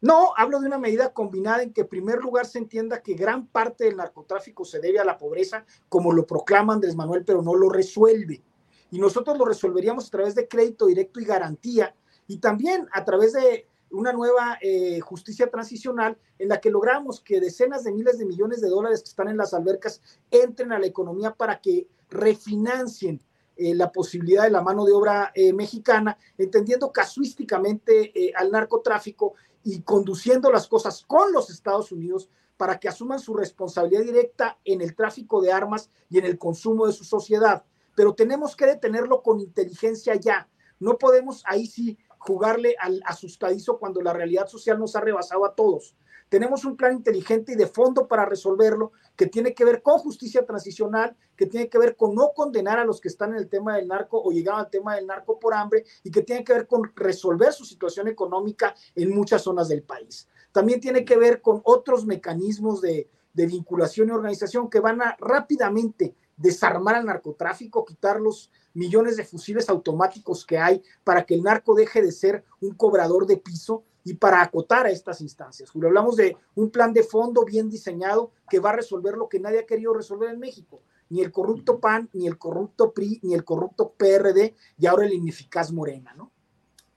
No, 0.00 0.32
hablo 0.34 0.58
de 0.58 0.68
una 0.68 0.78
medida 0.78 1.12
combinada 1.12 1.62
en 1.62 1.74
que 1.74 1.82
en 1.82 1.88
primer 1.88 2.20
lugar 2.20 2.46
se 2.46 2.56
entienda 2.56 3.02
que 3.02 3.12
gran 3.12 3.46
parte 3.46 3.84
del 3.84 3.98
narcotráfico 3.98 4.64
se 4.64 4.80
debe 4.80 5.00
a 5.00 5.04
la 5.04 5.18
pobreza, 5.18 5.66
como 5.90 6.14
lo 6.14 6.26
proclama 6.26 6.72
Andrés 6.72 6.96
Manuel, 6.96 7.26
pero 7.26 7.42
no 7.42 7.54
lo 7.54 7.68
resuelve. 7.68 8.42
Y 8.90 8.98
nosotros 8.98 9.36
lo 9.36 9.44
resolveríamos 9.44 10.06
a 10.06 10.10
través 10.10 10.34
de 10.34 10.48
crédito 10.48 10.86
directo 10.86 11.20
y 11.20 11.26
garantía, 11.26 11.94
y 12.32 12.38
también 12.38 12.88
a 12.92 13.04
través 13.04 13.34
de 13.34 13.66
una 13.90 14.10
nueva 14.14 14.56
eh, 14.62 15.00
justicia 15.00 15.50
transicional 15.50 16.16
en 16.38 16.48
la 16.48 16.62
que 16.62 16.70
logramos 16.70 17.20
que 17.20 17.42
decenas 17.42 17.84
de 17.84 17.92
miles 17.92 18.18
de 18.18 18.24
millones 18.24 18.62
de 18.62 18.70
dólares 18.70 19.02
que 19.02 19.10
están 19.10 19.28
en 19.28 19.36
las 19.36 19.52
albercas 19.52 20.00
entren 20.30 20.72
a 20.72 20.78
la 20.78 20.86
economía 20.86 21.34
para 21.34 21.60
que 21.60 21.88
refinancien 22.08 23.20
eh, 23.56 23.74
la 23.74 23.92
posibilidad 23.92 24.44
de 24.44 24.50
la 24.50 24.62
mano 24.62 24.86
de 24.86 24.92
obra 24.92 25.30
eh, 25.34 25.52
mexicana, 25.52 26.16
entendiendo 26.38 26.90
casuísticamente 26.90 28.32
al 28.34 28.50
narcotráfico 28.50 29.34
y 29.62 29.82
conduciendo 29.82 30.50
las 30.50 30.68
cosas 30.68 31.04
con 31.06 31.32
los 31.32 31.50
Estados 31.50 31.92
Unidos 31.92 32.30
para 32.56 32.80
que 32.80 32.88
asuman 32.88 33.20
su 33.20 33.34
responsabilidad 33.34 34.04
directa 34.04 34.58
en 34.64 34.80
el 34.80 34.96
tráfico 34.96 35.42
de 35.42 35.52
armas 35.52 35.90
y 36.08 36.16
en 36.16 36.24
el 36.24 36.38
consumo 36.38 36.86
de 36.86 36.94
su 36.94 37.04
sociedad. 37.04 37.62
Pero 37.94 38.14
tenemos 38.14 38.56
que 38.56 38.64
detenerlo 38.64 39.22
con 39.22 39.38
inteligencia 39.38 40.14
ya. 40.14 40.48
No 40.80 40.98
podemos 40.98 41.44
ahí 41.46 41.66
sí 41.66 41.96
jugarle 42.24 42.76
al 42.78 43.02
asustadizo 43.04 43.78
cuando 43.78 44.00
la 44.00 44.12
realidad 44.12 44.46
social 44.46 44.78
nos 44.78 44.94
ha 44.94 45.00
rebasado 45.00 45.44
a 45.44 45.54
todos. 45.54 45.96
Tenemos 46.28 46.64
un 46.64 46.76
plan 46.76 46.94
inteligente 46.94 47.52
y 47.52 47.56
de 47.56 47.66
fondo 47.66 48.06
para 48.06 48.24
resolverlo 48.24 48.92
que 49.16 49.26
tiene 49.26 49.52
que 49.52 49.64
ver 49.64 49.82
con 49.82 49.98
justicia 49.98 50.46
transicional, 50.46 51.16
que 51.36 51.46
tiene 51.46 51.68
que 51.68 51.78
ver 51.78 51.96
con 51.96 52.14
no 52.14 52.30
condenar 52.34 52.78
a 52.78 52.84
los 52.84 53.00
que 53.00 53.08
están 53.08 53.32
en 53.32 53.38
el 53.38 53.48
tema 53.48 53.76
del 53.76 53.88
narco 53.88 54.22
o 54.22 54.30
llegaron 54.30 54.60
al 54.60 54.70
tema 54.70 54.94
del 54.94 55.06
narco 55.06 55.38
por 55.38 55.52
hambre 55.52 55.84
y 56.04 56.10
que 56.10 56.22
tiene 56.22 56.44
que 56.44 56.54
ver 56.54 56.66
con 56.66 56.90
resolver 56.94 57.52
su 57.52 57.64
situación 57.64 58.08
económica 58.08 58.74
en 58.94 59.10
muchas 59.10 59.42
zonas 59.42 59.68
del 59.68 59.82
país. 59.82 60.28
También 60.52 60.80
tiene 60.80 61.04
que 61.04 61.16
ver 61.16 61.42
con 61.42 61.60
otros 61.64 62.06
mecanismos 62.06 62.80
de 62.80 63.08
vinculación 63.34 64.08
y 64.08 64.12
organización 64.12 64.70
que 64.70 64.80
van 64.80 65.02
a 65.02 65.16
rápidamente 65.18 66.14
desarmar 66.36 66.96
al 66.96 67.06
narcotráfico, 67.06 67.84
quitar 67.84 68.20
los 68.20 68.50
millones 68.74 69.16
de 69.16 69.24
fusiles 69.24 69.68
automáticos 69.68 70.44
que 70.44 70.58
hay 70.58 70.82
para 71.04 71.24
que 71.24 71.34
el 71.34 71.42
narco 71.42 71.74
deje 71.74 72.02
de 72.02 72.12
ser 72.12 72.44
un 72.60 72.74
cobrador 72.74 73.26
de 73.26 73.36
piso 73.36 73.84
y 74.04 74.14
para 74.14 74.42
acotar 74.42 74.86
a 74.86 74.90
estas 74.90 75.20
instancias. 75.20 75.70
Julio, 75.70 75.88
hablamos 75.88 76.16
de 76.16 76.36
un 76.54 76.70
plan 76.70 76.92
de 76.92 77.02
fondo 77.02 77.44
bien 77.44 77.68
diseñado 77.68 78.32
que 78.50 78.58
va 78.58 78.70
a 78.70 78.76
resolver 78.76 79.14
lo 79.16 79.28
que 79.28 79.40
nadie 79.40 79.60
ha 79.60 79.66
querido 79.66 79.94
resolver 79.94 80.30
en 80.30 80.40
México, 80.40 80.82
ni 81.08 81.20
el 81.20 81.30
corrupto 81.30 81.78
PAN, 81.78 82.08
ni 82.12 82.26
el 82.26 82.38
corrupto 82.38 82.92
PRI, 82.92 83.20
ni 83.22 83.34
el 83.34 83.44
corrupto 83.44 83.92
PRD 83.96 84.54
y 84.78 84.86
ahora 84.86 85.06
el 85.06 85.12
ineficaz 85.12 85.72
Morena, 85.72 86.14
¿no? 86.14 86.32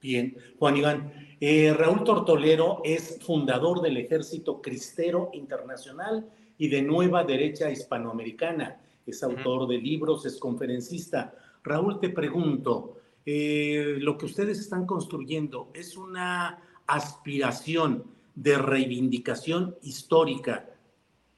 Bien, 0.01 0.37
Juan 0.59 0.77
Iván. 0.77 1.13
Eh, 1.39 1.73
Raúl 1.73 2.03
Tortolero 2.03 2.81
es 2.83 3.19
fundador 3.25 3.81
del 3.81 3.97
Ejército 3.97 4.61
Cristero 4.61 5.31
Internacional 5.33 6.29
y 6.57 6.69
de 6.69 6.81
Nueva 6.81 7.23
Derecha 7.23 7.71
Hispanoamericana. 7.71 8.79
Es 9.05 9.23
autor 9.23 9.67
de 9.67 9.77
libros, 9.77 10.25
es 10.25 10.37
conferencista. 10.37 11.35
Raúl, 11.63 11.99
te 11.99 12.09
pregunto, 12.09 12.97
eh, 13.25 13.97
lo 13.99 14.17
que 14.17 14.25
ustedes 14.25 14.59
están 14.59 14.85
construyendo 14.85 15.71
es 15.73 15.97
una 15.97 16.61
aspiración 16.87 18.03
de 18.35 18.57
reivindicación 18.57 19.75
histórica 19.81 20.69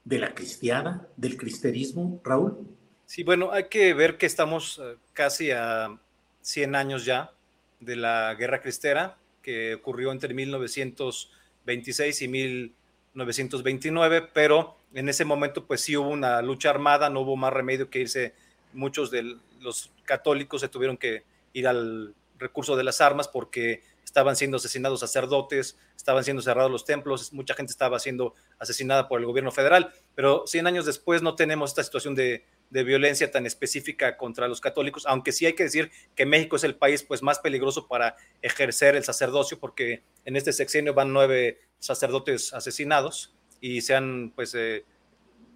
de 0.03 0.19
la 0.19 0.33
cristiada, 0.33 1.07
del 1.17 1.37
cristerismo, 1.37 2.21
Raúl? 2.23 2.57
Sí, 3.05 3.23
bueno, 3.23 3.51
hay 3.51 3.65
que 3.65 3.93
ver 3.93 4.17
que 4.17 4.25
estamos 4.25 4.79
eh, 4.79 4.95
casi 5.13 5.51
a 5.51 5.99
100 6.41 6.75
años 6.75 7.05
ya 7.05 7.31
de 7.79 7.95
la 7.95 8.35
guerra 8.35 8.61
cristera 8.61 9.17
que 9.41 9.75
ocurrió 9.75 10.11
entre 10.11 10.33
1926 10.33 12.21
y 12.21 12.27
1929, 13.17 14.29
pero 14.33 14.77
en 14.93 15.09
ese 15.09 15.25
momento 15.25 15.65
pues 15.65 15.81
sí 15.81 15.97
hubo 15.97 16.09
una 16.09 16.41
lucha 16.41 16.69
armada, 16.69 17.09
no 17.09 17.21
hubo 17.21 17.35
más 17.35 17.51
remedio 17.51 17.89
que 17.89 17.99
irse, 17.99 18.33
muchos 18.73 19.09
de 19.11 19.37
los 19.59 19.91
católicos 20.03 20.61
se 20.61 20.69
tuvieron 20.69 20.97
que 20.97 21.23
ir 21.53 21.67
al 21.67 22.13
recurso 22.37 22.75
de 22.75 22.83
las 22.83 23.01
armas 23.01 23.27
porque 23.27 23.81
estaban 24.05 24.35
siendo 24.35 24.57
asesinados 24.57 24.99
sacerdotes, 24.99 25.77
estaban 25.95 26.23
siendo 26.23 26.41
cerrados 26.41 26.71
los 26.71 26.85
templos, 26.85 27.33
mucha 27.33 27.55
gente 27.55 27.71
estaba 27.71 27.99
siendo 27.99 28.35
asesinada 28.59 29.07
por 29.07 29.19
el 29.19 29.25
gobierno 29.25 29.51
federal, 29.51 29.91
pero 30.15 30.45
100 30.45 30.67
años 30.67 30.85
después 30.85 31.21
no 31.21 31.35
tenemos 31.35 31.71
esta 31.71 31.83
situación 31.83 32.13
de, 32.13 32.45
violencia 32.69 33.31
tan 33.31 33.45
específica 33.45 34.17
contra 34.17 34.47
los 34.47 34.61
católicos, 34.61 35.05
aunque 35.07 35.31
sí 35.31 35.45
hay 35.45 35.53
que 35.53 35.63
decir 35.63 35.91
que 36.15 36.25
México 36.25 36.55
es 36.55 36.63
el 36.63 36.75
país 36.75 37.03
pues 37.03 37.23
más 37.23 37.39
peligroso 37.39 37.87
para 37.87 38.15
ejercer 38.41 38.95
el 38.95 39.03
sacerdocio, 39.03 39.59
porque 39.59 40.03
en 40.25 40.35
este 40.35 40.53
sexenio 40.53 40.93
van 40.93 41.13
nueve 41.13 41.59
sacerdotes 41.79 42.53
asesinados 42.53 43.33
y 43.61 43.81
se 43.81 43.95
han 43.95 44.31
pues 44.35 44.53
eh, 44.55 44.85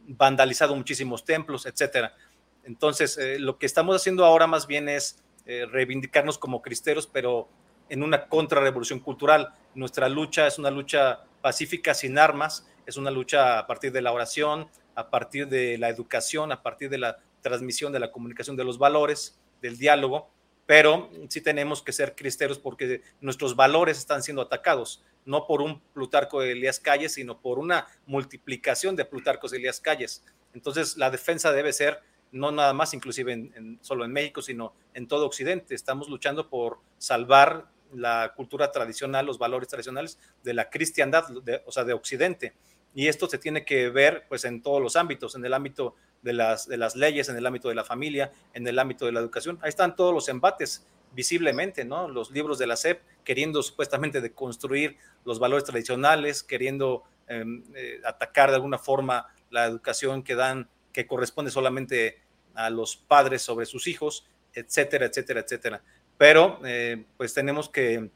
vandalizado 0.08 0.76
muchísimos 0.76 1.26
templos, 1.26 1.66
etcétera. 1.66 2.16
Entonces, 2.64 3.18
eh, 3.18 3.40
lo 3.40 3.58
que 3.58 3.66
estamos 3.66 3.96
haciendo 3.96 4.26
ahora 4.26 4.48
más 4.48 4.68
bien 4.68 4.88
es 4.90 5.22
eh, 5.46 5.66
reivindicarnos 5.70 6.38
como 6.38 6.62
cristeros, 6.62 7.08
pero 7.08 7.50
en 7.90 8.04
una 8.04 8.28
contrarrevolución 8.28 9.00
cultural. 9.00 9.54
Nuestra 9.76 10.08
lucha 10.08 10.48
es 10.48 10.58
una 10.60 10.72
lucha 10.72 11.24
pacífica 11.42 11.94
sin 11.94 12.18
armas, 12.18 12.68
es 12.86 12.98
una 12.98 13.12
lucha 13.12 13.60
a 13.60 13.68
partir 13.68 13.92
de 13.92 14.02
la 14.02 14.12
oración, 14.12 14.70
a 14.96 15.10
partir 15.10 15.48
de 15.48 15.78
la 15.78 15.90
educación, 15.90 16.52
a 16.52 16.62
partir 16.62 16.90
de 16.90 16.98
la 16.98 17.18
transmisión 17.42 17.92
de 17.92 18.00
la 18.00 18.12
comunicación 18.12 18.56
de 18.56 18.64
los 18.64 18.78
valores, 18.78 19.40
del 19.62 19.78
diálogo, 19.78 20.30
pero 20.66 21.10
sí 21.30 21.42
tenemos 21.42 21.82
que 21.82 21.92
ser 21.92 22.16
cristeros 22.16 22.60
porque 22.60 23.02
nuestros 23.20 23.56
valores 23.56 23.98
están 23.98 24.24
siendo 24.24 24.42
atacados, 24.42 25.04
no 25.26 25.46
por 25.46 25.62
un 25.62 25.82
Plutarco 25.94 26.42
de 26.42 26.54
Elías 26.54 26.80
Calles, 26.80 27.14
sino 27.14 27.40
por 27.40 27.60
una 27.60 27.88
multiplicación 28.06 28.96
de 28.96 29.06
Plutarcos 29.06 29.52
de 29.52 29.58
Elías 29.58 29.80
Calles. 29.80 30.24
Entonces, 30.54 30.98
la 30.98 31.10
defensa 31.10 31.52
debe 31.52 31.74
ser 31.74 32.00
no 32.32 32.52
nada 32.52 32.74
más, 32.74 32.94
inclusive 32.94 33.34
en, 33.34 33.80
solo 33.82 34.06
en 34.06 34.14
México, 34.14 34.42
sino 34.42 34.74
en 34.94 35.08
todo 35.08 35.26
Occidente. 35.26 35.76
Estamos 35.76 36.10
luchando 36.10 36.50
por 36.50 36.80
salvar 36.98 37.68
la 37.94 38.34
cultura 38.36 38.72
tradicional, 38.72 39.26
los 39.26 39.38
valores 39.38 39.68
tradicionales 39.68 40.18
de 40.44 40.54
la 40.54 40.70
cristiandad, 40.70 41.26
o 41.66 41.72
sea, 41.72 41.84
de 41.84 41.94
Occidente. 41.94 42.54
Y 42.94 43.08
esto 43.08 43.28
se 43.28 43.38
tiene 43.38 43.64
que 43.64 43.90
ver 43.90 44.26
pues 44.28 44.46
en 44.46 44.62
todos 44.62 44.82
los 44.82 44.96
ámbitos, 44.96 45.36
en 45.36 45.46
el 45.46 45.54
ámbito 45.54 45.96
de 46.22 46.34
las, 46.34 46.68
de 46.68 46.78
las 46.78 46.96
leyes, 46.96 47.30
en 47.30 47.38
el 47.38 47.46
ámbito 47.46 47.70
de 47.70 47.76
la 47.76 47.84
familia, 47.84 48.32
en 48.54 48.68
el 48.68 48.78
ámbito 48.80 49.06
de 49.06 49.12
la 49.12 49.20
educación. 49.20 49.60
Ahí 49.62 49.70
están 49.70 49.96
todos 49.96 50.14
los 50.14 50.30
embates 50.30 50.86
visiblemente, 51.14 51.86
¿no? 51.86 52.08
Los 52.08 52.32
libros 52.32 52.58
de 52.58 52.68
la 52.68 52.76
SEP 52.76 53.02
queriendo 53.24 53.62
supuestamente 53.64 54.22
deconstruir 54.22 54.98
los 55.26 55.40
valores 55.40 55.66
tradicionales, 55.66 56.44
queriendo 56.44 57.04
em, 57.28 57.64
eh, 57.76 58.02
atacar 58.06 58.50
de 58.50 58.56
alguna 58.56 58.78
forma 58.78 59.28
la 59.50 59.66
educación 59.66 60.24
que 60.24 60.36
dan, 60.36 60.70
que 60.94 61.08
corresponde 61.08 61.52
solamente 61.52 62.20
a 62.54 62.70
los 62.70 62.96
padres 62.96 63.42
sobre 63.42 63.66
sus 63.66 63.88
hijos, 63.88 64.26
etcétera, 64.54 65.06
etcétera, 65.06 65.42
etcétera. 65.42 65.84
Pero 66.18 66.60
eh, 66.66 67.06
pues 67.18 67.34
tenemos 67.34 67.70
que 67.70 68.10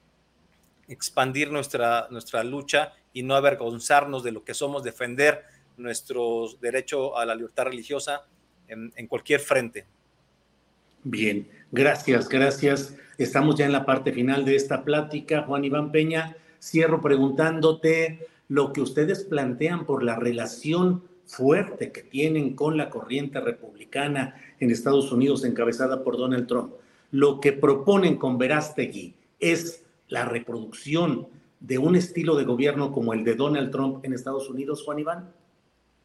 expandir 0.87 1.51
nuestra, 1.51 2.07
nuestra 2.11 2.43
lucha 2.43 2.93
y 3.15 3.23
no 3.23 3.33
avergonzarnos 3.35 4.23
de 4.23 4.33
lo 4.33 4.43
que 4.43 4.53
somos, 4.53 4.83
defender 4.83 5.45
nuestro 5.77 6.47
derecho 6.59 7.17
a 7.17 7.25
la 7.25 7.33
libertad 7.33 7.63
religiosa 7.63 8.25
en, 8.67 9.07
cualquier 9.07 9.39
frente. 9.39 9.85
Bien, 11.03 11.47
gracias, 11.71 12.27
gracias. 12.27 12.93
Estamos 13.17 13.55
ya 13.55 13.65
en 13.65 13.71
la 13.71 13.85
parte 13.85 14.11
final 14.11 14.43
de 14.43 14.57
esta 14.57 14.83
plática. 14.83 15.43
Juan 15.43 15.63
Iván 15.63 15.93
Peña, 15.93 16.35
cierro 16.59 17.01
preguntándote 17.01 18.27
lo 18.49 18.73
que 18.73 18.81
ustedes 18.81 19.23
plantean 19.23 19.85
por 19.85 20.03
la 20.03 20.17
relación 20.17 21.03
fuerte 21.25 21.93
que 21.93 22.03
tienen 22.03 22.53
con 22.53 22.75
la 22.75 22.89
corriente 22.89 23.39
republicana 23.39 24.35
en 24.59 24.71
Estados 24.71 25.09
Unidos 25.13 25.45
encabezada 25.45 26.03
por 26.03 26.17
Donald 26.17 26.47
Trump. 26.47 26.73
Lo 27.11 27.39
que 27.39 27.53
proponen 27.53 28.17
con 28.17 28.37
Verástegui 28.37 29.13
es 29.39 29.85
la 30.09 30.25
reproducción 30.25 31.29
de 31.65 31.79
un 31.79 31.95
estilo 31.95 32.35
de 32.35 32.43
gobierno 32.43 32.91
como 32.91 33.13
el 33.13 33.23
de 33.23 33.33
Donald 33.33 33.71
Trump 33.71 34.05
en 34.05 34.13
Estados 34.13 34.49
Unidos, 34.49 34.83
Juan 34.83 34.99
Iván? 34.99 35.33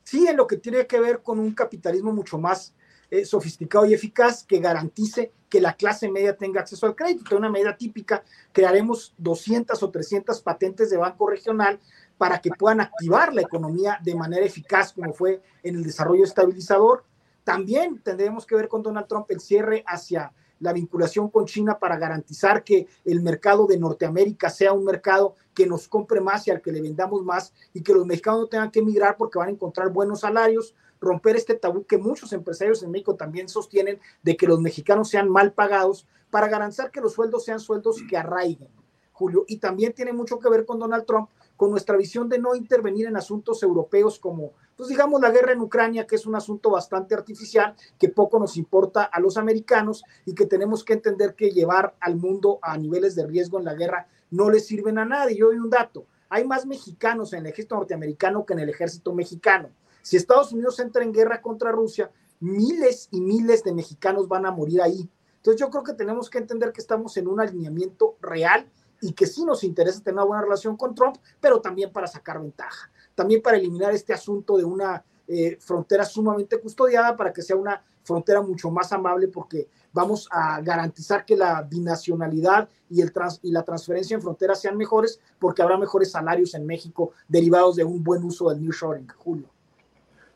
Sí, 0.05 0.27
en 0.27 0.37
lo 0.37 0.47
que 0.47 0.57
tiene 0.57 0.87
que 0.87 0.99
ver 0.99 1.23
con 1.23 1.39
un 1.39 1.53
capitalismo 1.53 2.13
mucho 2.13 2.39
más 2.39 2.75
eh, 3.11 3.25
sofisticado 3.27 3.85
y 3.85 3.93
eficaz 3.93 4.43
que 4.45 4.59
garantice 4.59 5.33
que 5.51 5.61
la 5.61 5.75
clase 5.75 6.09
media 6.09 6.35
tenga 6.35 6.61
acceso 6.61 6.87
al 6.87 6.97
crédito. 6.97 7.37
Una 7.37 7.51
medida 7.51 7.77
típica, 7.77 8.23
crearemos 8.53 9.15
200 9.19 9.83
o 9.83 9.91
300 9.91 10.41
patentes 10.41 10.89
de 10.89 10.97
banco 10.97 11.29
regional 11.29 11.79
para 12.17 12.41
que 12.41 12.51
puedan 12.51 12.81
activar 12.81 13.35
la 13.35 13.43
economía 13.43 13.99
de 14.03 14.15
manera 14.15 14.47
eficaz, 14.47 14.93
como 14.93 15.13
fue 15.13 15.43
en 15.63 15.75
el 15.75 15.83
desarrollo 15.83 16.25
estabilizador. 16.25 17.05
También 17.45 17.99
tendremos 17.99 18.47
que 18.47 18.55
ver 18.55 18.69
con 18.69 18.83
Donald 18.83 19.09
Trump 19.09 19.27
el 19.31 19.41
cierre 19.41 19.85
hacia 19.87 20.33
la 20.61 20.73
vinculación 20.73 21.29
con 21.29 21.47
China 21.47 21.79
para 21.79 21.99
garantizar 21.99 22.63
que 22.63 22.87
el 23.05 23.21
mercado 23.23 23.67
de 23.67 23.79
Norteamérica 23.79 24.49
sea 24.51 24.73
un 24.73 24.85
mercado 24.85 25.35
que 25.55 25.67
nos 25.67 25.89
compre 25.89 26.21
más 26.21 26.47
y 26.47 26.51
al 26.51 26.61
que 26.63 26.71
le 26.71 26.81
vendamos 26.81 27.25
más 27.25 27.53
y 27.75 27.83
que 27.83 27.93
los 27.93 28.07
mexicanos 28.07 28.41
no 28.41 28.47
tengan 28.47 28.71
que 28.71 28.79
emigrar 28.79 29.17
porque 29.17 29.39
van 29.39 29.49
a 29.49 29.53
encontrar 29.53 29.91
buenos 29.91 30.21
salarios, 30.21 30.75
romper 31.01 31.37
este 31.37 31.55
tabú 31.55 31.85
que 31.85 31.99
muchos 31.99 32.33
empresarios 32.33 32.83
en 32.83 32.91
México 32.91 33.17
también 33.17 33.49
sostienen 33.49 33.99
de 34.23 34.37
que 34.37 34.47
los 34.47 34.61
mexicanos 34.61 35.09
sean 35.09 35.29
mal 35.29 35.53
pagados 35.53 36.07
para 36.31 36.49
garantizar 36.49 36.91
que 36.91 37.01
los 37.01 37.15
sueldos 37.15 37.45
sean 37.45 37.59
sueldos 37.59 38.03
que 38.09 38.17
arraiguen, 38.17 38.69
Julio. 39.13 39.45
Y 39.49 39.59
también 39.59 39.93
tiene 39.93 40.13
mucho 40.13 40.39
que 40.39 40.49
ver 40.49 40.65
con 40.65 40.79
Donald 40.79 41.05
Trump 41.07 41.29
con 41.61 41.71
nuestra 41.71 41.99
visión 41.99 42.27
de 42.31 42.39
no 42.39 42.55
intervenir 42.55 43.07
en 43.07 43.19
asuntos 43.19 43.63
europeos 43.63 44.19
como, 44.19 44.55
pues 44.79 44.89
digamos, 44.89 45.21
la 45.21 45.31
guerra 45.31 45.53
en 45.53 45.61
Ucrania, 45.61 46.07
que 46.07 46.17
es 46.17 46.25
un 46.25 46.35
asunto 46.35 46.71
bastante 46.71 47.15
artificial, 47.15 47.75
que 47.99 48.09
poco 48.09 48.39
nos 48.39 48.57
importa 48.57 49.03
a 49.03 49.21
los 49.21 49.37
americanos 49.37 50.03
y 50.25 50.35
que 50.35 50.47
tenemos 50.47 50.83
que 50.83 50.95
entender 50.95 51.35
que 51.35 51.51
llevar 51.51 51.95
al 52.01 52.17
mundo 52.17 52.61
a 52.63 52.79
niveles 52.79 53.15
de 53.15 53.27
riesgo 53.27 53.59
en 53.59 53.67
la 53.67 53.75
guerra 53.75 54.09
no 54.31 54.49
le 54.49 54.59
sirven 54.59 54.97
a 54.97 55.05
nadie. 55.05 55.37
Yo 55.37 55.49
doy 55.49 55.59
un 55.59 55.69
dato, 55.69 56.07
hay 56.31 56.47
más 56.47 56.65
mexicanos 56.65 57.35
en 57.35 57.41
el 57.41 57.49
ejército 57.49 57.75
norteamericano 57.75 58.47
que 58.47 58.55
en 58.55 58.61
el 58.61 58.71
ejército 58.71 59.13
mexicano. 59.13 59.69
Si 60.01 60.17
Estados 60.17 60.55
Unidos 60.55 60.81
entra 60.81 61.05
en 61.05 61.13
guerra 61.13 61.43
contra 61.43 61.73
Rusia, 61.73 62.11
miles 62.41 63.09
y 63.11 63.21
miles 63.21 63.63
de 63.65 63.75
mexicanos 63.75 64.29
van 64.29 64.47
a 64.47 64.51
morir 64.51 64.81
ahí. 64.81 65.11
Entonces 65.37 65.61
yo 65.61 65.69
creo 65.69 65.85
que 65.85 65.93
tenemos 65.93 66.31
que 66.31 66.39
entender 66.39 66.73
que 66.73 66.81
estamos 66.81 67.19
en 67.19 67.29
un 67.29 67.39
alineamiento 67.39 68.17
real 68.23 68.67
y 69.01 69.13
que 69.13 69.27
sí 69.27 69.45
nos 69.45 69.65
interesa 69.65 70.03
tener 70.03 70.15
una 70.15 70.25
buena 70.25 70.43
relación 70.43 70.77
con 70.77 70.95
Trump, 70.95 71.17
pero 71.41 71.61
también 71.61 71.93
para 71.93 72.07
sacar 72.07 72.41
ventaja, 72.41 72.91
también 73.15 73.43
para 73.43 73.57
eliminar 73.57 73.95
este 73.95 74.13
asunto 74.13 74.57
de 74.57 74.65
una 74.65 75.05
eh, 75.27 75.57
frontera 75.61 76.05
sumamente 76.05 76.59
custodiada 76.59 77.17
para 77.17 77.33
que 77.33 77.43
sea 77.43 77.57
una 77.57 77.83
frontera 78.03 78.43
mucho 78.43 78.71
más 78.71 78.93
amable 78.93 79.29
porque 79.29 79.69
vamos 79.93 80.29
a 80.31 80.61
garantizar 80.61 81.25
que 81.25 81.37
la 81.37 81.63
binacionalidad 81.63 82.69
y, 82.89 83.01
el 83.01 83.13
trans, 83.13 83.39
y 83.43 83.53
la 83.53 83.63
transferencia 83.63 84.15
en 84.15 84.23
fronteras 84.23 84.61
sean 84.61 84.77
mejores 84.77 85.21
porque 85.39 85.63
habrá 85.63 85.79
mejores 85.79 86.11
salarios 86.11 86.55
en 86.55 86.67
México 86.67 87.13
derivados 87.29 87.77
de 87.77 87.85
un 87.85 88.03
buen 88.03 88.25
uso 88.25 88.51
del 88.51 88.61
nearshoring, 88.61 89.09
Julio. 89.17 89.49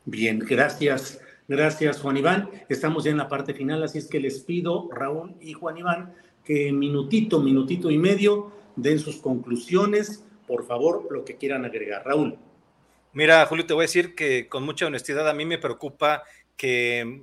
Bien, 0.05 0.39
gracias. 0.39 1.19
Gracias, 1.47 2.01
Juan 2.01 2.17
Iván. 2.17 2.49
Estamos 2.69 3.05
ya 3.05 3.11
en 3.11 3.19
la 3.19 3.29
parte 3.29 3.53
final, 3.53 3.83
así 3.83 3.99
es 3.99 4.07
que 4.07 4.19
les 4.19 4.41
pido, 4.41 4.89
Raúl 4.91 5.35
y 5.41 5.53
Juan 5.53 5.77
Iván, 5.77 6.15
que 6.45 6.73
minutito, 6.73 7.41
minutito 7.41 7.91
y 7.91 7.99
medio 7.99 8.53
den 8.77 8.99
sus 8.99 9.17
conclusiones, 9.17 10.25
por 10.47 10.67
favor, 10.67 11.07
lo 11.11 11.25
que 11.25 11.37
quieran 11.37 11.65
agregar. 11.65 12.05
Raúl. 12.05 12.39
Mira, 13.13 13.47
Julio, 13.47 13.67
te 13.67 13.75
voy 13.75 13.85
a 13.85 13.87
decir 13.87 14.15
que 14.15 14.49
con 14.49 14.65
mucha 14.65 14.87
honestidad 14.87 15.29
a 15.29 15.35
mí 15.35 15.47
me 15.47 15.59
preocupa 15.59 16.25
que 16.57 17.23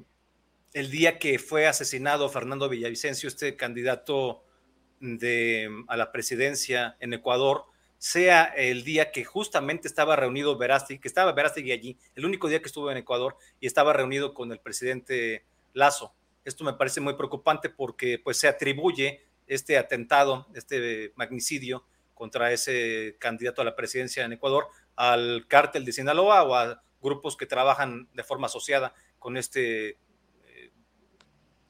el 0.74 0.90
día 0.90 1.20
que 1.20 1.38
fue 1.38 1.68
asesinado 1.68 2.30
Fernando 2.30 2.70
Villavicencio, 2.70 3.28
este 3.28 3.56
candidato 3.58 4.44
de, 5.00 5.70
a 5.88 5.98
la 5.98 6.12
presidencia 6.12 6.96
en 7.00 7.14
Ecuador, 7.14 7.66
sea 7.98 8.46
el 8.46 8.84
día 8.84 9.12
que 9.12 9.26
justamente 9.26 9.88
estaba 9.88 10.16
reunido 10.16 10.58
Verástegui, 10.58 11.00
que 11.00 11.08
estaba 11.08 11.34
Verástegui 11.34 11.72
allí, 11.72 11.98
el 12.16 12.26
único 12.26 12.48
día 12.48 12.60
que 12.60 12.68
estuvo 12.68 12.90
en 12.90 12.98
Ecuador 12.98 13.36
y 13.60 13.68
estaba 13.68 13.94
reunido 13.94 14.34
con 14.34 14.52
el 14.52 14.60
presidente 14.60 15.46
Lazo. 15.74 16.14
Esto 16.44 16.64
me 16.64 16.74
parece 16.74 17.02
muy 17.02 17.14
preocupante 17.14 17.70
porque 17.70 18.20
pues 18.20 18.38
se 18.38 18.48
atribuye 18.48 19.24
este 19.48 19.78
atentado, 19.78 20.48
este 20.56 21.14
magnicidio 21.16 21.86
contra 22.16 22.52
ese 22.52 23.16
candidato 23.20 23.62
a 23.62 23.66
la 23.66 23.76
presidencia 23.76 24.24
en 24.24 24.34
Ecuador 24.34 24.68
al 24.96 25.46
cártel 25.48 25.86
de 25.86 25.92
Sinaloa 25.92 26.44
o 26.44 26.56
a 26.56 26.84
grupos 27.02 27.36
que 27.36 27.46
trabajan 27.46 28.08
de 28.14 28.24
forma 28.24 28.48
asociada 28.48 28.94
con 29.20 29.38
este 29.38 29.90
eh, 29.90 30.72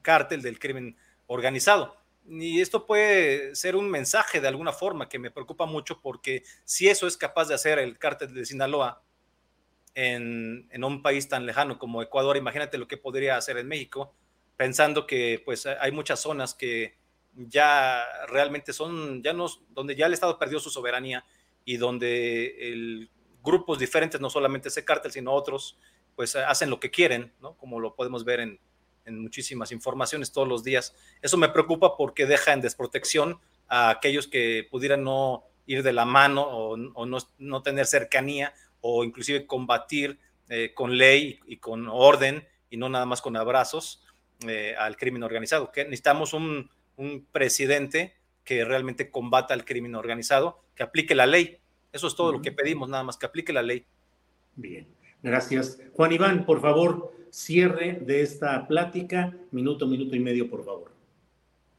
cártel 0.01 0.41
del 0.41 0.59
crimen 0.59 0.97
organizado. 1.27 1.97
Y 2.27 2.61
esto 2.61 2.85
puede 2.85 3.55
ser 3.55 3.75
un 3.75 3.89
mensaje 3.89 4.39
de 4.39 4.47
alguna 4.47 4.73
forma 4.73 5.09
que 5.09 5.19
me 5.19 5.31
preocupa 5.31 5.65
mucho 5.65 6.01
porque 6.01 6.43
si 6.65 6.87
eso 6.87 7.07
es 7.07 7.17
capaz 7.17 7.47
de 7.47 7.55
hacer 7.55 7.79
el 7.79 7.97
cártel 7.97 8.33
de 8.33 8.45
Sinaloa 8.45 9.01
en, 9.95 10.67
en 10.71 10.83
un 10.83 11.01
país 11.01 11.27
tan 11.27 11.45
lejano 11.45 11.79
como 11.79 12.01
Ecuador, 12.01 12.37
imagínate 12.37 12.77
lo 12.77 12.87
que 12.87 12.97
podría 12.97 13.37
hacer 13.37 13.57
en 13.57 13.67
México 13.67 14.13
pensando 14.61 15.07
que 15.07 15.41
pues 15.43 15.65
hay 15.65 15.91
muchas 15.91 16.19
zonas 16.19 16.53
que 16.53 16.95
ya 17.33 18.05
realmente 18.27 18.73
son, 18.73 19.23
ya 19.23 19.33
no, 19.33 19.47
donde 19.71 19.95
ya 19.95 20.05
el 20.05 20.13
Estado 20.13 20.37
perdió 20.37 20.59
su 20.59 20.69
soberanía 20.69 21.25
y 21.65 21.77
donde 21.77 22.71
el, 22.71 23.09
grupos 23.43 23.79
diferentes, 23.79 24.21
no 24.21 24.29
solamente 24.29 24.67
ese 24.67 24.85
cártel, 24.85 25.11
sino 25.11 25.31
otros, 25.31 25.79
pues 26.15 26.35
hacen 26.35 26.69
lo 26.69 26.79
que 26.79 26.91
quieren, 26.91 27.33
¿no? 27.41 27.57
Como 27.57 27.79
lo 27.79 27.95
podemos 27.95 28.23
ver 28.23 28.39
en, 28.39 28.59
en 29.05 29.19
muchísimas 29.19 29.71
informaciones 29.71 30.31
todos 30.31 30.47
los 30.47 30.63
días. 30.63 30.95
Eso 31.23 31.37
me 31.37 31.49
preocupa 31.49 31.97
porque 31.97 32.27
deja 32.27 32.53
en 32.53 32.61
desprotección 32.61 33.39
a 33.67 33.89
aquellos 33.89 34.27
que 34.27 34.67
pudieran 34.69 35.03
no 35.03 35.43
ir 35.65 35.81
de 35.81 35.93
la 35.93 36.05
mano 36.05 36.43
o, 36.43 36.77
no, 36.77 37.17
no, 37.39 37.63
tener 37.63 37.87
cercanía 37.87 38.53
o 38.79 39.03
inclusive 39.03 39.47
combatir 39.47 40.19
eh, 40.49 40.71
con 40.75 40.99
ley 40.99 41.39
y 41.47 41.57
con 41.57 41.87
orden 41.89 42.47
y 42.69 42.77
no 42.77 42.89
nada 42.89 43.07
más 43.07 43.23
con 43.23 43.35
abrazos 43.35 44.03
eh, 44.47 44.75
al 44.77 44.97
crimen 44.97 45.23
organizado. 45.23 45.71
Que 45.71 45.83
necesitamos 45.83 46.33
un, 46.33 46.69
presidente 47.31 48.13
que 48.43 48.63
realmente 48.63 49.09
combata 49.09 49.55
el 49.55 49.65
crimen 49.65 49.95
organizado, 49.95 50.59
que 50.75 50.83
aplique 50.83 51.15
la 51.15 51.25
ley. 51.25 51.57
Eso 51.91 52.07
es 52.07 52.15
todo 52.15 52.31
lo 52.31 52.41
que 52.41 52.51
pedimos, 52.51 52.89
nada 52.89 53.03
más 53.03 53.17
que 53.17 53.25
aplique 53.25 53.51
la 53.51 53.63
ley. 53.63 53.85
Bien, 54.55 54.87
gracias. 55.23 55.79
Juan 55.93 56.11
Iván, 56.11 56.45
por 56.45 56.61
favor, 56.61 57.11
cierre 57.31 57.93
de 58.01 58.21
esta 58.21 58.67
plática, 58.67 59.35
minuto, 59.49 59.87
minuto 59.87 60.15
y 60.15 60.19
medio, 60.19 60.47
por 60.47 60.63
favor. 60.63 60.91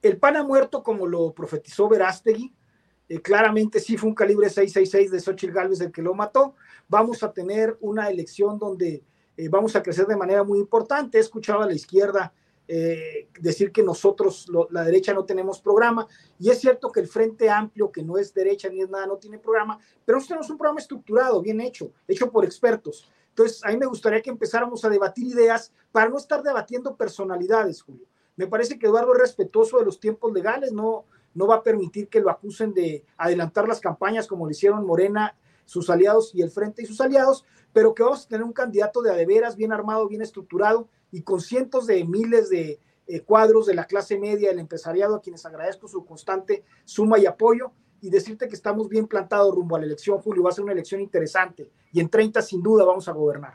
El 0.03 0.16
pan 0.16 0.37
ha 0.37 0.42
muerto, 0.42 0.83
como 0.83 1.07
lo 1.07 1.33
profetizó 1.33 1.88
Verástegui, 1.88 2.53
eh, 3.09 3.20
claramente 3.20 3.79
sí 3.79 3.96
fue 3.96 4.09
un 4.09 4.14
calibre 4.14 4.48
666 4.48 5.11
de 5.11 5.20
Xochitl 5.20 5.53
Gálvez 5.53 5.81
el 5.81 5.92
que 5.92 6.03
lo 6.03 6.14
mató. 6.14 6.55
Vamos 6.88 7.22
a 7.22 7.33
tener 7.33 7.77
una 7.81 8.09
elección 8.09 8.59
donde 8.59 9.03
eh, 9.37 9.48
vamos 9.48 9.77
a 9.77 9.83
crecer 9.83 10.07
de 10.07 10.16
manera 10.16 10.42
muy 10.44 10.59
importante. 10.59 11.18
He 11.18 11.20
escuchado 11.20 11.62
a 11.62 11.66
la 11.66 11.75
izquierda 11.75 12.33
eh, 12.68 13.29
decir 13.40 13.72
que 13.72 13.83
nosotros, 13.83 14.46
la 14.70 14.85
derecha, 14.85 15.12
no 15.12 15.25
tenemos 15.25 15.61
programa. 15.61 16.07
Y 16.38 16.51
es 16.51 16.61
cierto 16.61 16.90
que 16.90 17.01
el 17.01 17.09
Frente 17.09 17.51
Amplio, 17.51 17.90
que 17.90 18.03
no 18.03 18.18
es 18.18 18.33
derecha 18.33 18.68
ni 18.68 18.81
es 18.81 18.88
nada, 18.88 19.07
no 19.07 19.16
tiene 19.16 19.38
programa, 19.38 19.79
pero 20.05 20.16
nosotros 20.16 20.29
tenemos 20.29 20.51
un 20.51 20.59
programa 20.59 20.81
estructurado, 20.81 21.42
bien 21.42 21.61
hecho, 21.61 21.92
hecho 22.07 22.31
por 22.31 22.44
expertos. 22.44 23.11
Entonces, 23.29 23.64
a 23.64 23.68
mí 23.68 23.77
me 23.77 23.87
gustaría 23.87 24.20
que 24.20 24.31
empezáramos 24.31 24.85
a 24.85 24.90
debatir 24.90 25.27
ideas 25.27 25.72
para 25.90 26.09
no 26.09 26.18
estar 26.18 26.42
debatiendo 26.42 26.96
personalidades, 26.96 27.83
Julio. 27.83 28.07
Me 28.37 28.46
parece 28.46 28.79
que 28.79 28.87
Eduardo 28.87 29.12
es 29.14 29.20
respetuoso 29.20 29.79
de 29.79 29.85
los 29.85 29.98
tiempos 30.01 30.33
legales, 30.33 30.72
no, 30.72 31.05
no 31.35 31.46
va 31.46 31.57
a 31.57 31.62
permitir 31.62 32.09
que 32.09 32.20
lo 32.20 32.31
acusen 32.31 32.72
de 32.72 33.05
adelantar 33.16 33.66
las 33.66 33.81
campañas 33.81 34.27
como 34.27 34.44
lo 34.44 34.51
hicieron 34.51 34.87
Morena, 34.87 35.37
sus 35.64 35.90
aliados 35.90 36.35
y 36.35 36.42
el 36.42 36.51
Frente 36.51 36.83
y 36.83 36.87
sus 36.87 37.01
aliados, 37.01 37.44
pero 37.72 37.94
que 37.94 38.03
vamos 38.03 38.25
a 38.25 38.29
tener 38.29 38.44
un 38.44 38.53
candidato 38.53 39.01
de 39.01 39.11
adeveras, 39.11 39.57
bien 39.57 39.72
armado, 39.72 40.09
bien 40.09 40.22
estructurado 40.22 40.88
y 41.12 41.22
con 41.22 41.40
cientos 41.40 41.87
de 41.87 42.05
miles 42.05 42.48
de 42.48 42.81
eh, 43.07 43.20
cuadros 43.20 43.66
de 43.66 43.75
la 43.75 43.85
clase 43.85 44.18
media, 44.18 44.48
del 44.48 44.59
empresariado, 44.59 45.16
a 45.16 45.20
quienes 45.20 45.44
agradezco 45.46 45.87
su 45.87 46.05
constante 46.05 46.64
suma 46.85 47.18
y 47.18 47.27
apoyo 47.27 47.72
y 48.01 48.11
decirte 48.11 48.48
que 48.48 48.55
estamos 48.55 48.88
bien 48.88 49.07
plantados 49.07 49.55
rumbo 49.55 49.77
a 49.77 49.79
la 49.79 49.87
elección, 49.87 50.18
Julio. 50.18 50.42
Va 50.42 50.51
a 50.51 50.53
ser 50.53 50.64
una 50.64 50.72
elección 50.72 51.01
interesante 51.01 51.70
y 51.92 52.01
en 52.01 52.09
30 52.09 52.42
sin 52.42 52.62
duda 52.62 52.85
vamos 52.85 53.07
a 53.09 53.12
gobernar. 53.12 53.55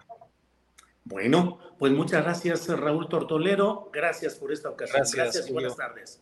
Bueno, 1.03 1.59
pues 1.79 1.91
muchas 1.91 2.23
gracias 2.23 2.67
Raúl 2.67 3.07
Tortolero. 3.09 3.89
Gracias 3.91 4.35
por 4.35 4.51
esta 4.51 4.69
ocasión. 4.69 4.97
Gracias, 4.97 5.15
gracias 5.15 5.49
y 5.49 5.53
buenas 5.53 5.75
tardes. 5.75 6.21